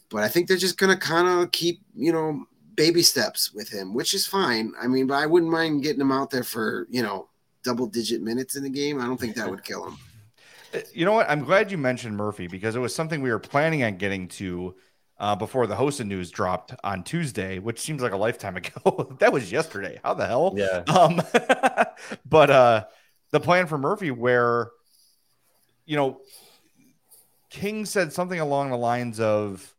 [0.09, 3.69] But I think they're just going to kind of keep, you know, baby steps with
[3.69, 4.71] him, which is fine.
[4.81, 7.27] I mean, but I wouldn't mind getting him out there for, you know,
[7.65, 9.01] double digit minutes in the game.
[9.01, 9.97] I don't think that would kill him.
[10.93, 11.27] You know what?
[11.27, 14.75] I'm glad you mentioned Murphy because it was something we were planning on getting to
[15.19, 19.15] uh, before the Hossa news dropped on Tuesday, which seems like a lifetime ago.
[19.19, 19.99] that was yesterday.
[20.03, 20.53] How the hell?
[20.55, 20.83] Yeah.
[20.87, 21.21] Um,
[22.25, 22.85] but uh,
[23.31, 24.69] the plan for Murphy, where,
[25.85, 26.21] you know,
[27.49, 29.75] King said something along the lines of,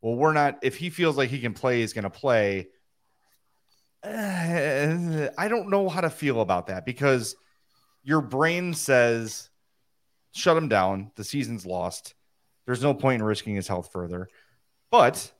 [0.00, 2.68] well, we're not, if he feels like he can play, he's going to play.
[4.02, 7.34] Uh, I don't know how to feel about that because
[8.04, 9.50] your brain says,
[10.32, 11.10] shut him down.
[11.16, 12.14] The season's lost.
[12.64, 14.28] There's no point in risking his health further.
[14.90, 15.32] But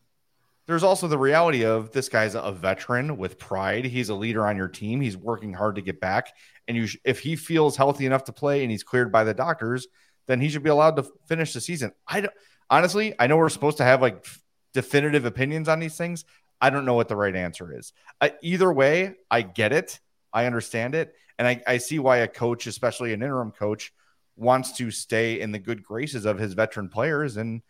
[0.67, 3.87] there's also the reality of this guy's a veteran with pride.
[3.87, 5.01] He's a leader on your team.
[5.01, 6.35] He's working hard to get back.
[6.67, 9.33] And you, sh- if he feels healthy enough to play and he's cleared by the
[9.33, 9.89] doctors,
[10.27, 11.93] then he should be allowed to finish the season.
[12.07, 12.35] I don't,
[12.69, 14.27] honestly, I know we're supposed to have like
[14.75, 16.27] definitive opinions on these things.
[16.61, 17.95] I don't know what the right answer is.
[18.43, 20.01] Either way, I get it.
[20.33, 21.15] I understand it.
[21.39, 23.93] And I, I see why a coach, especially an interim coach,
[24.37, 27.63] wants to stay in the good graces of his veteran players and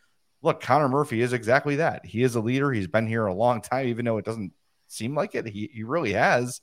[0.42, 2.04] look, Connor Murphy is exactly that.
[2.04, 2.72] He is a leader.
[2.72, 4.52] He's been here a long time, even though it doesn't
[4.88, 5.46] seem like it.
[5.46, 6.60] He he really has.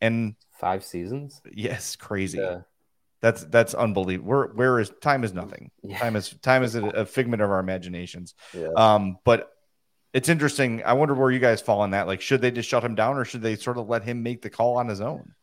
[0.00, 1.40] And five seasons.
[1.52, 2.38] Yes, crazy.
[2.38, 2.60] Yeah.
[3.20, 4.28] That's that's unbelievable.
[4.30, 5.70] Where where is time is nothing.
[5.82, 5.98] Yeah.
[5.98, 8.34] Time is time is a, a, figment of our imaginations.
[8.54, 8.68] Yeah.
[8.76, 9.50] Um, but
[10.14, 10.82] it's interesting.
[10.84, 12.06] I wonder where you guys fall on that.
[12.06, 14.40] Like, should they just shut him down, or should they sort of let him make
[14.40, 15.34] the call on his own?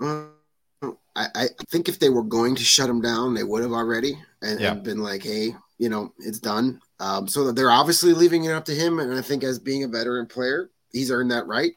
[0.00, 4.18] I, I think if they were going to shut him down, they would have already
[4.42, 4.72] and, yeah.
[4.72, 6.80] and been like, "Hey, you know, it's done.
[7.00, 8.98] Um, so they're obviously leaving it up to him.
[8.98, 11.72] And I think as being a veteran player, he's earned that right.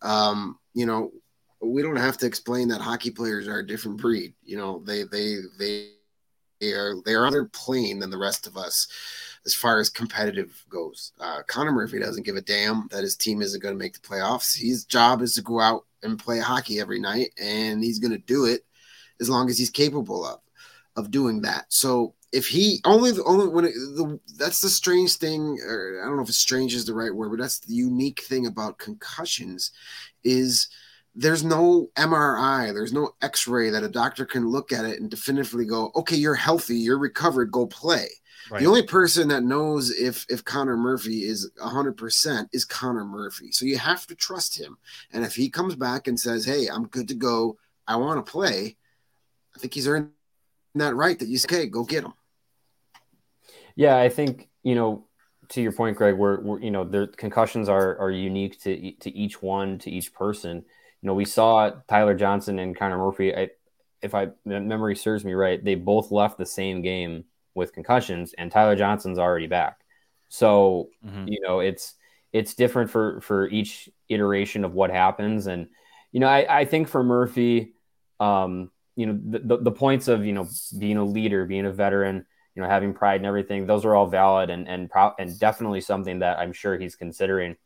[0.00, 1.12] Um, you know,
[1.60, 4.34] we don't have to explain that hockey players are a different breed.
[4.44, 5.88] You know, they they they
[6.60, 8.88] they are they are on their plane than the rest of us
[9.44, 11.12] as far as competitive goes.
[11.20, 14.08] Uh, Connor Murphy doesn't give a damn that his team isn't going to make the
[14.08, 14.56] playoffs.
[14.56, 18.18] His job is to go out and play hockey every night, and he's going to
[18.18, 18.64] do it
[19.20, 20.40] as long as he's capable of
[20.96, 21.66] of doing that.
[21.68, 26.16] So if he only only when it, the that's the strange thing or i don't
[26.16, 29.70] know if strange is the right word but that's the unique thing about concussions
[30.24, 30.68] is
[31.14, 35.66] there's no mri there's no x-ray that a doctor can look at it and definitively
[35.66, 38.08] go okay you're healthy you're recovered go play.
[38.50, 38.60] Right.
[38.60, 43.52] the only person that knows if if connor murphy is 100% is connor murphy.
[43.52, 44.78] So you have to trust him.
[45.12, 47.56] And if he comes back and says hey i'm good to go.
[47.86, 48.76] I want to play
[49.54, 50.10] i think he's earned
[50.74, 52.14] that right that you say okay go get him
[53.76, 55.06] yeah, I think you know
[55.52, 59.10] to your point, Greg, we're, we're you know the concussions are are unique to to
[59.10, 60.56] each one to each person.
[60.56, 63.34] You know, we saw Tyler Johnson and Connor Murphy.
[63.34, 63.50] I,
[64.00, 68.50] if I memory serves me right, they both left the same game with concussions, and
[68.50, 69.78] Tyler Johnson's already back.
[70.28, 71.28] So mm-hmm.
[71.28, 71.94] you know, it's
[72.32, 75.68] it's different for for each iteration of what happens, and
[76.12, 77.74] you know, I, I think for Murphy,
[78.20, 81.72] um, you know, the, the, the points of you know being a leader, being a
[81.72, 85.38] veteran you know, having pride and everything, those are all valid and and pro- and
[85.38, 87.56] definitely something that I'm sure he's considering.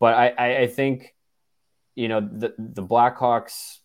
[0.00, 1.14] But I, I, I think,
[1.94, 3.78] you know, the the Blackhawks,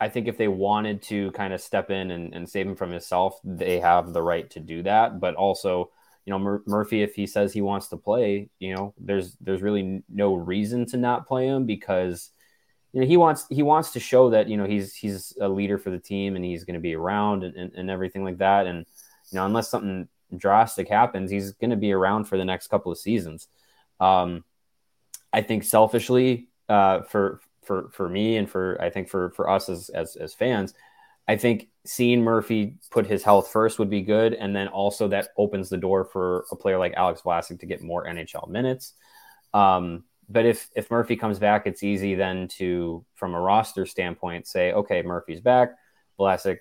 [0.00, 2.90] I think if they wanted to kind of step in and, and save him from
[2.90, 5.18] himself, they have the right to do that.
[5.18, 5.90] But also,
[6.24, 9.62] you know, Mur- Murphy, if he says he wants to play, you know, there's there's
[9.62, 12.30] really no reason to not play him because
[12.92, 15.78] you know he wants he wants to show that you know he's he's a leader
[15.78, 18.66] for the team and he's going to be around and, and, and everything like that
[18.66, 18.86] and
[19.32, 22.92] you know, unless something drastic happens, he's going to be around for the next couple
[22.92, 23.48] of seasons.
[24.00, 24.44] Um,
[25.32, 29.68] I think selfishly, uh, for for for me and for I think for for us
[29.68, 30.74] as as, as fans,
[31.28, 35.28] I think seeing Murphy put his health first would be good, and then also that
[35.38, 38.94] opens the door for a player like Alex Vlasic to get more NHL minutes.
[39.54, 44.46] Um, but if if Murphy comes back, it's easy then to, from a roster standpoint,
[44.46, 45.74] say, okay, Murphy's back.
[46.18, 46.58] Vlasic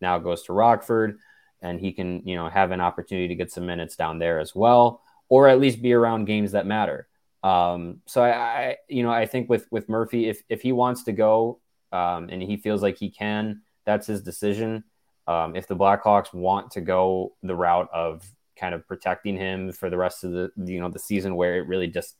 [0.00, 1.18] now goes to Rockford
[1.62, 4.54] and he can, you know, have an opportunity to get some minutes down there as
[4.54, 7.08] well, or at least be around games that matter.
[7.42, 11.04] Um, so I, I, you know, I think with with Murphy, if if he wants
[11.04, 11.60] to go
[11.92, 14.84] um, and he feels like he can, that's his decision.
[15.26, 19.88] Um, if the Blackhawks want to go the route of kind of protecting him for
[19.88, 22.16] the rest of the you know the season, where it really just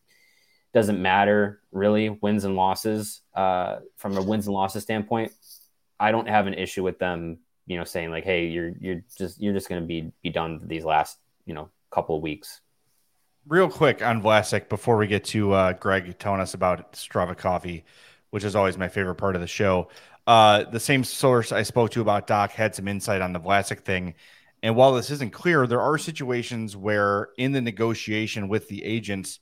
[0.73, 5.33] doesn't matter really wins and losses uh, from a wins and losses standpoint,
[6.01, 9.41] I don't have an issue with them you know, saying like, "Hey, you're you're just
[9.41, 12.61] you're just going to be be done these last you know couple of weeks."
[13.47, 17.85] Real quick on Vlasic before we get to uh, Greg telling us about Strava coffee,
[18.31, 19.89] which is always my favorite part of the show.
[20.27, 23.81] Uh, the same source I spoke to about Dach had some insight on the Vlasic
[23.81, 24.15] thing.
[24.63, 29.41] And while this isn't clear, there are situations where in the negotiation with the agents,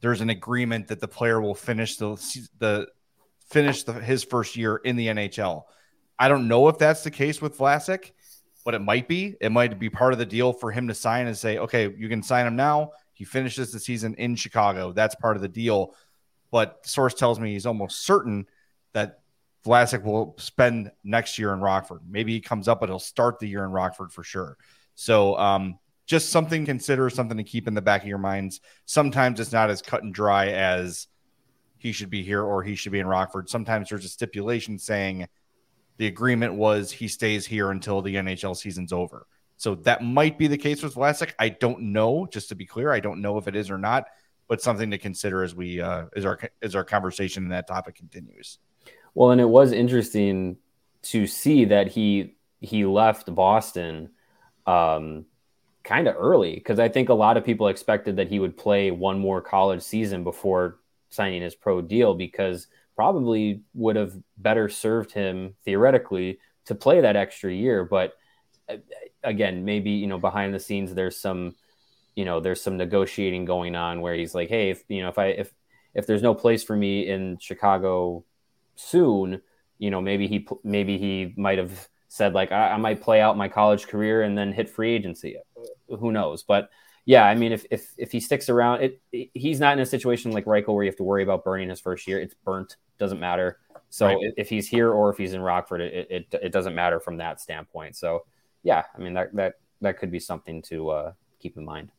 [0.00, 2.10] there's an agreement that the player will finish the
[2.58, 2.86] the
[3.50, 5.64] finish the, his first year in the NHL.
[6.18, 8.12] I don't know if that's the case with Vlasic,
[8.64, 9.36] but it might be.
[9.40, 12.08] It might be part of the deal for him to sign and say, okay, you
[12.08, 12.92] can sign him now.
[13.12, 14.92] He finishes the season in Chicago.
[14.92, 15.94] That's part of the deal.
[16.50, 18.46] But source tells me he's almost certain
[18.92, 19.20] that
[19.64, 22.00] Vlasic will spend next year in Rockford.
[22.08, 24.56] Maybe he comes up, but he'll start the year in Rockford for sure.
[24.94, 28.60] So um, just something to consider, something to keep in the back of your minds.
[28.86, 31.06] Sometimes it's not as cut and dry as
[31.76, 33.48] he should be here or he should be in Rockford.
[33.48, 35.28] Sometimes there's a stipulation saying
[35.98, 39.26] the agreement was he stays here until the NHL season's over.
[39.56, 41.32] So that might be the case with Vlasic.
[41.38, 42.26] I don't know.
[42.30, 44.06] Just to be clear, I don't know if it is or not.
[44.48, 47.94] but something to consider as we uh, as our as our conversation in that topic
[47.94, 48.58] continues.
[49.14, 50.56] Well, and it was interesting
[51.02, 54.10] to see that he he left Boston
[54.66, 55.26] um,
[55.84, 58.90] kind of early because I think a lot of people expected that he would play
[58.90, 60.80] one more college season before
[61.10, 62.66] signing his pro deal because
[62.98, 67.84] probably would have better served him theoretically to play that extra year.
[67.84, 68.14] But
[68.68, 68.78] uh,
[69.22, 71.54] again, maybe you know behind the scenes there's some
[72.16, 75.16] you know there's some negotiating going on where he's like, hey, if you know if
[75.16, 75.54] I if
[75.94, 78.24] if there's no place for me in Chicago
[78.74, 79.42] soon,
[79.78, 83.36] you know maybe he maybe he might have said like I, I might play out
[83.36, 85.36] my college career and then hit free agency.
[85.88, 86.42] Who knows?
[86.42, 86.68] But
[87.08, 89.86] yeah, I mean, if if if he sticks around, it, it, he's not in a
[89.86, 92.20] situation like Reichel where you have to worry about burning his first year.
[92.20, 93.58] It's burnt, doesn't matter.
[93.90, 94.32] So right.
[94.36, 97.40] if he's here or if he's in Rockford, it, it it doesn't matter from that
[97.40, 97.96] standpoint.
[97.96, 98.24] So
[98.62, 101.90] yeah, I mean that that that could be something to uh, keep in mind.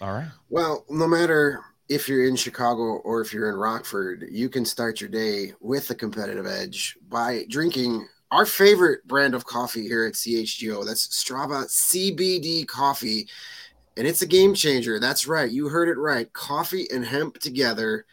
[0.00, 0.28] All right.
[0.48, 5.00] Well, no matter if you're in Chicago or if you're in Rockford, you can start
[5.00, 10.14] your day with a competitive edge by drinking our favorite brand of coffee here at
[10.14, 10.86] CHGO.
[10.86, 13.28] That's Strava CBD coffee.
[13.96, 15.00] And it's a game changer.
[15.00, 15.50] That's right.
[15.50, 16.32] You heard it right.
[16.32, 18.06] Coffee and hemp together.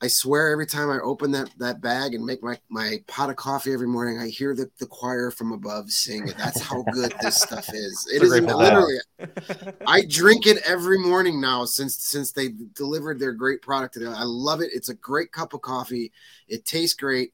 [0.00, 3.36] I swear every time I open that, that bag and make my, my pot of
[3.36, 6.36] coffee every morning, I hear the, the choir from above sing it.
[6.38, 8.06] That's how good this stuff is.
[8.14, 8.98] It is literally
[9.86, 14.06] I drink it every morning now since since they delivered their great product today.
[14.06, 14.70] I love it.
[14.72, 16.12] It's a great cup of coffee.
[16.48, 17.32] It tastes great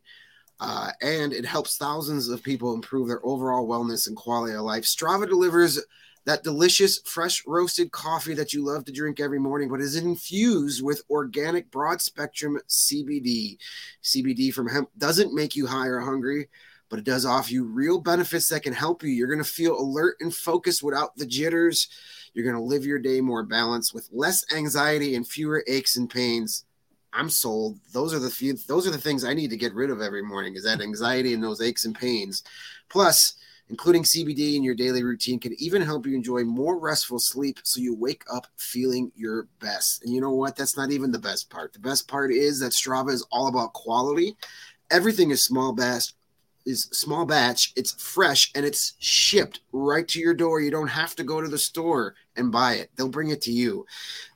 [0.60, 4.84] uh, and it helps thousands of people improve their overall wellness and quality of life.
[4.84, 5.80] Strava delivers
[6.24, 10.82] that delicious, fresh roasted coffee that you love to drink every morning, but is infused
[10.82, 13.58] with organic, broad spectrum CBD.
[14.02, 16.48] CBD from hemp doesn't make you high or hungry,
[16.88, 19.10] but it does offer you real benefits that can help you.
[19.10, 21.88] You're going to feel alert and focused without the jitters.
[22.32, 26.08] You're going to live your day more balanced with less anxiety and fewer aches and
[26.08, 26.64] pains.
[27.12, 27.78] I'm sold.
[27.92, 30.22] Those are the few those are the things I need to get rid of every
[30.22, 32.42] morning is that anxiety and those aches and pains.
[32.88, 33.34] Plus,
[33.68, 37.80] including CBD in your daily routine can even help you enjoy more restful sleep so
[37.80, 40.04] you wake up feeling your best.
[40.04, 40.56] And you know what?
[40.56, 41.72] That's not even the best part.
[41.72, 44.36] The best part is that Strava is all about quality.
[44.90, 46.12] Everything is small batch
[46.66, 50.60] is small batch, it's fresh and it's shipped right to your door.
[50.60, 52.90] You don't have to go to the store and buy it.
[52.96, 53.86] They'll bring it to you.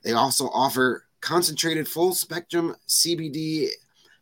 [0.03, 3.69] They also offer concentrated full spectrum CBD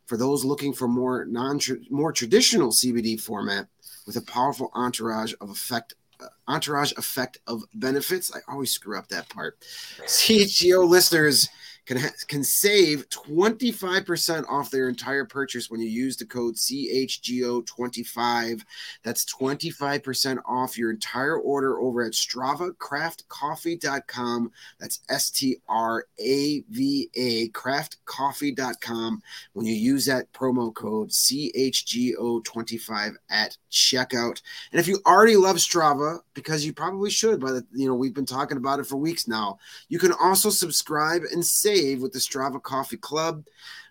[0.06, 3.66] for those looking for more non more traditional CBD format
[4.08, 8.34] with a powerful entourage of effect uh, entourage effect of benefits.
[8.34, 9.60] I always screw up that part.
[10.06, 11.48] CHGO listeners
[11.88, 18.62] can, can save 25% off their entire purchase when you use the code CHGO25.
[19.02, 24.52] That's 25% off your entire order over at StravaCraftCoffee.com.
[24.78, 29.22] That's S T R A V A craftcoffee.com
[29.54, 34.42] when you use that promo code CHGO25 at checkout.
[34.72, 38.26] And if you already love Strava, because you probably should, the you know, we've been
[38.26, 39.58] talking about it for weeks now,
[39.88, 43.44] you can also subscribe and save save with the Strava Coffee Club.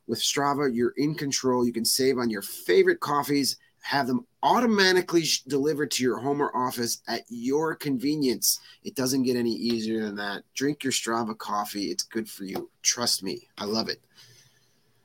[0.08, 1.66] With Strava, you're in control.
[1.66, 6.56] You can save on your favorite coffees, have them automatically delivered to your home or
[6.56, 8.60] office at your convenience.
[8.84, 10.44] It doesn't get any easier than that.
[10.54, 11.86] Drink your Strava coffee.
[11.86, 12.70] It's good for you.
[12.82, 13.48] Trust me.
[13.58, 14.02] I love it.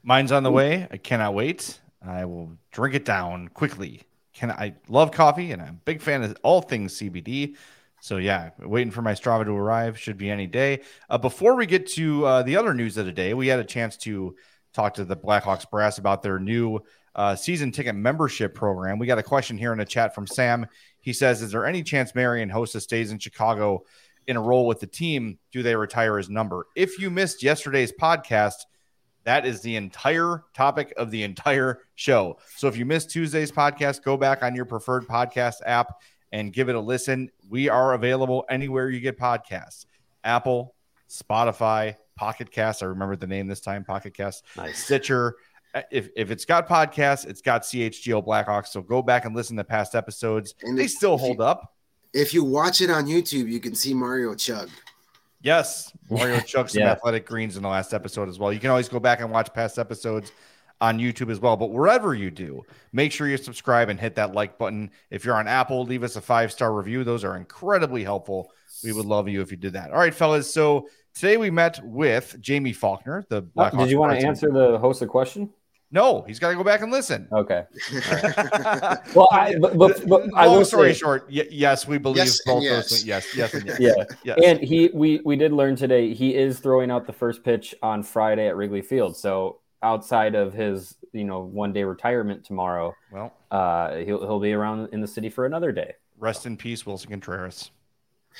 [0.02, 0.88] Mine's on the way.
[0.90, 1.80] I cannot wait.
[2.04, 4.02] I will drink it down quickly.
[4.32, 7.56] Can I love coffee and I'm a big fan of all things CBD.
[8.02, 10.80] So yeah, waiting for my Strava to arrive should be any day.
[11.08, 13.64] Uh, before we get to uh, the other news of the day, we had a
[13.64, 14.34] chance to
[14.74, 16.80] talk to the Blackhawks brass about their new
[17.14, 18.98] uh, season ticket membership program.
[18.98, 20.66] We got a question here in the chat from Sam.
[21.00, 23.84] He says, "Is there any chance Marian Hossa stays in Chicago
[24.26, 25.38] in a role with the team?
[25.52, 28.64] Do they retire his number?" If you missed yesterday's podcast,
[29.22, 32.38] that is the entire topic of the entire show.
[32.56, 36.68] So if you missed Tuesday's podcast, go back on your preferred podcast app and give
[36.68, 37.30] it a listen.
[37.48, 39.86] We are available anywhere you get podcasts
[40.24, 40.74] Apple,
[41.08, 42.82] Spotify, Pocket Cast.
[42.82, 44.84] I remember the name this time Pocket Cast, nice.
[44.84, 45.36] Stitcher.
[45.90, 48.68] If, if it's got podcasts, it's got CHGO Blackhawks.
[48.68, 50.54] So go back and listen to past episodes.
[50.62, 51.74] And they still hold you, up.
[52.12, 54.68] If you watch it on YouTube, you can see Mario Chug.
[55.40, 56.92] Yes, Mario Chug some yeah.
[56.92, 58.52] athletic greens in the last episode as well.
[58.52, 60.30] You can always go back and watch past episodes
[60.82, 61.56] on YouTube as well.
[61.56, 64.90] But wherever you do, make sure you subscribe and hit that like button.
[65.10, 67.04] If you're on Apple, leave us a five star review.
[67.04, 68.50] Those are incredibly helpful.
[68.82, 69.92] We would love you if you did that.
[69.92, 70.52] All right, fellas.
[70.52, 73.72] So today we met with Jaime Faulkner, the Black.
[73.74, 75.50] Oh, did you want to answer the Hossa question?
[75.94, 77.28] No, he's got to go back and listen.
[77.30, 77.64] Okay.
[79.14, 82.24] well, I, but, but, but I Long will story say, short, y- yes, we believe
[82.24, 82.90] Yes both yes.
[82.90, 83.04] those.
[83.04, 83.78] Yes, yes, and yes.
[83.78, 84.04] yeah.
[84.24, 84.38] yes.
[84.42, 88.02] And he, we, we did learn today he is throwing out the first pitch on
[88.02, 89.18] Friday at Wrigley Field.
[89.18, 94.52] So outside of his, you know, one day retirement tomorrow, well, uh, he'll he'll be
[94.52, 95.94] around in the city for another day.
[96.18, 97.70] rest in peace, Willson Contreras.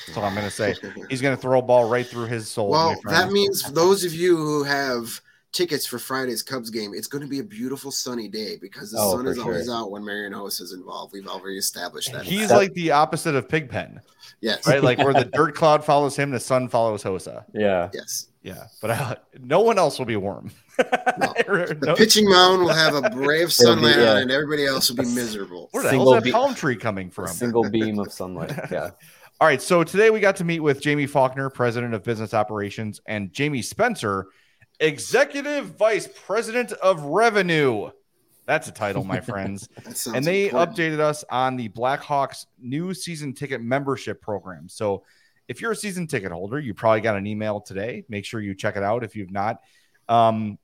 [0.07, 0.75] That's all I'm going to say.
[1.11, 2.71] He's going to throw a ball right through his soul.
[2.71, 5.21] Well, that means those of you who have
[5.53, 8.97] tickets for Friday's Cubs game, it's going to be a beautiful sunny day because the
[8.99, 11.13] Oh, sun for is always out when Marian Hossa is involved.
[11.13, 12.23] We've already established that.
[12.25, 14.01] he's like the opposite of Pigpen,
[14.41, 14.83] yes, right?
[14.83, 17.45] Like where the dirt cloud follows him, the sun follows Hossa.
[17.53, 17.91] Yeah.
[17.93, 18.29] yes.
[18.43, 20.51] Yeah, but uh, no one else will be warm.
[20.79, 24.65] The No- pitching mound will have a ray of be- sunlight on it, and everybody
[24.67, 25.69] else will be miserable.
[25.73, 27.25] Where the Single hell's that be- palm tree coming from?
[27.25, 27.37] A from?
[27.37, 28.53] single beam of sunlight.
[28.71, 28.91] Yeah.
[29.41, 33.01] All right, so today we got to meet with Jaime Faulkner, president of business operations,
[33.07, 34.27] and Jamie Spencer,
[34.81, 37.91] executive vice president of revenue.
[38.47, 39.69] That's a title, my friends.
[40.13, 40.77] And they important.
[40.77, 44.69] updated us on the Blackhawks new season ticket membership program.
[44.69, 45.05] So
[45.53, 48.05] if you're a season ticket holder, you probably got an email today.
[48.09, 49.61] Make sure you check it out if you've not.
[50.09, 50.59] Um,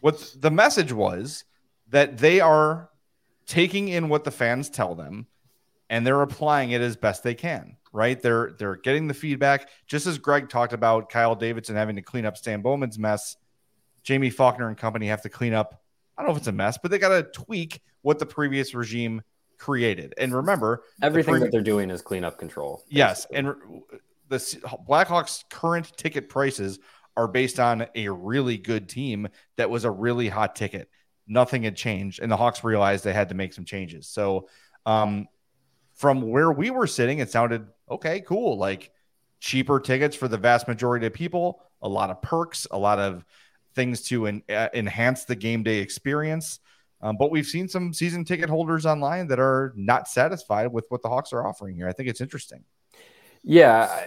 [0.00, 1.44] what the message was
[1.90, 2.88] that they are
[3.46, 5.26] taking in what the fans tell them
[5.90, 10.06] and they're applying it as best they can right they're they're getting the feedback just
[10.06, 13.36] as greg talked about kyle davidson having to clean up stan bowman's mess
[14.06, 15.80] jaime faulkner and company have to clean up
[16.18, 18.74] i don't know if it's a mess but they got to tweak what the previous
[18.74, 19.22] regime
[19.58, 22.84] created and remember Everything previ- that they're doing is cleanup control.
[22.88, 23.54] Yes, and
[24.28, 24.36] the
[24.88, 26.78] Blackhawks' current ticket prices
[27.16, 30.90] are based on a really good team that was a really hot ticket.
[31.26, 34.08] Nothing had changed, and the Hawks realized they had to make some changes.
[34.08, 34.48] So,
[34.84, 35.26] um,
[35.94, 38.90] from where we were sitting, it sounded okay, cool, like
[39.40, 43.24] cheaper tickets for the vast majority of people, a lot of perks, a lot of
[43.74, 46.60] things to en- uh, enhance the game day experience.
[47.02, 51.02] Um, but we've seen some season ticket holders online that are not satisfied with what
[51.02, 51.88] the Hawks are offering here.
[51.88, 52.64] I think it's interesting.
[53.42, 54.06] Yeah,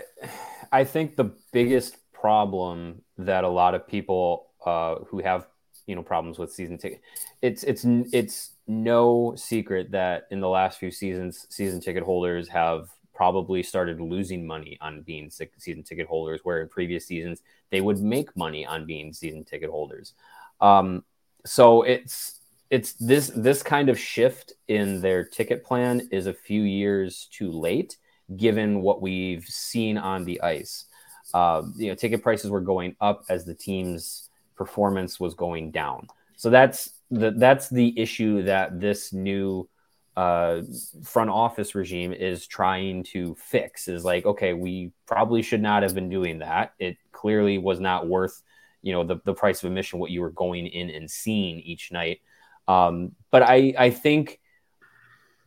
[0.72, 5.48] I, think the biggest problem that a lot of people uh, who have
[5.86, 7.02] you know problems with season ticket,
[7.42, 12.90] it's it's it's no secret that in the last few seasons, season ticket holders have
[13.14, 18.00] probably started losing money on being season ticket holders, where in previous seasons they would
[18.00, 20.14] make money on being season ticket holders.
[20.60, 21.04] Um,
[21.46, 22.39] so it's
[22.70, 27.52] it's this this kind of shift in their ticket plan is a few years too
[27.52, 27.98] late
[28.38, 30.86] given what we've seen on the ice.
[31.34, 36.08] Uh, you know, ticket prices were going up as the team's performance was going down.
[36.36, 39.68] So that's the that's the issue that this new
[40.16, 40.62] uh,
[41.04, 43.88] front office regime is trying to fix.
[43.88, 46.74] Is like, okay, we probably should not have been doing that.
[46.80, 48.42] It clearly was not worth,
[48.82, 51.92] you know, the the price of admission what you were going in and seeing each
[51.92, 52.22] night.
[52.70, 54.40] Um, but I I think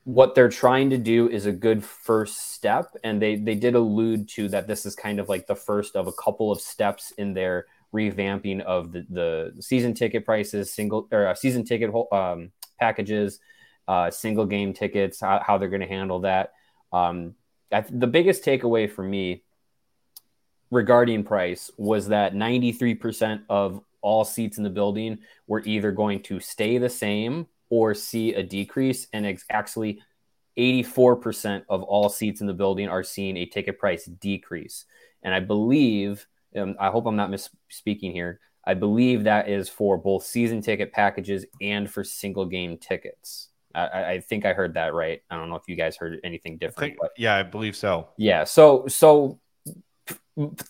[0.05, 2.95] what they're trying to do is a good first step.
[3.05, 6.09] And they they did allude to that this is kind of like the first of
[6.09, 11.29] a couple of steps in their revamping of the, the season ticket prices single or
[11.29, 12.51] uh, season ticket um,
[12.81, 13.39] packages
[13.87, 16.53] uh, single game tickets how, how they're going to handle that.
[16.93, 17.35] Um,
[17.71, 19.45] I, the biggest takeaway for me
[20.71, 26.41] regarding price was that 93% of all seats in the building were either going to
[26.41, 29.07] stay the same or see a decrease.
[29.13, 30.03] And it's actually
[30.59, 34.85] 84% of all seats in the building are seeing a ticket price decrease.
[35.23, 36.27] And I believe,
[36.57, 40.93] um, I hope I'm not misspeaking here, I believe that is for both season ticket
[40.93, 43.49] packages and for single game tickets.
[43.75, 45.23] I, I- I think I heard that right.
[45.31, 46.91] I don't know if you guys heard anything I different.
[46.93, 48.09] think, but yeah, I believe so.
[48.19, 48.45] yeah.
[48.45, 49.41] So so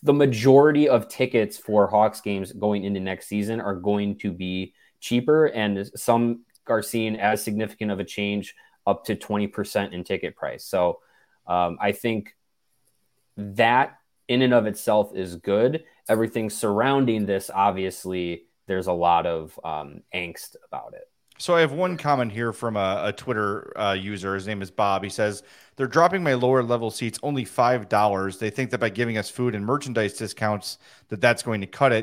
[0.02, 4.74] the majority of tickets for Hawks games going into next season are going to be
[5.00, 8.54] cheaper, and some are seeing as significant of a change
[8.86, 10.64] up to twenty percent in ticket price.
[10.64, 10.98] So
[11.46, 12.34] um, I think
[13.36, 15.84] that in and of itself is good.
[16.08, 21.08] Everything surrounding this, obviously, there's a lot of um, angst about it.
[21.42, 24.36] So I have one comment here from a, a Twitter uh, user.
[24.36, 25.02] His name is Bob.
[25.02, 25.42] He says
[25.74, 28.38] they're dropping my lower level seats only five dollars.
[28.38, 30.78] They think that by giving us food and merchandise discounts,
[31.08, 32.00] that that's going to cut it.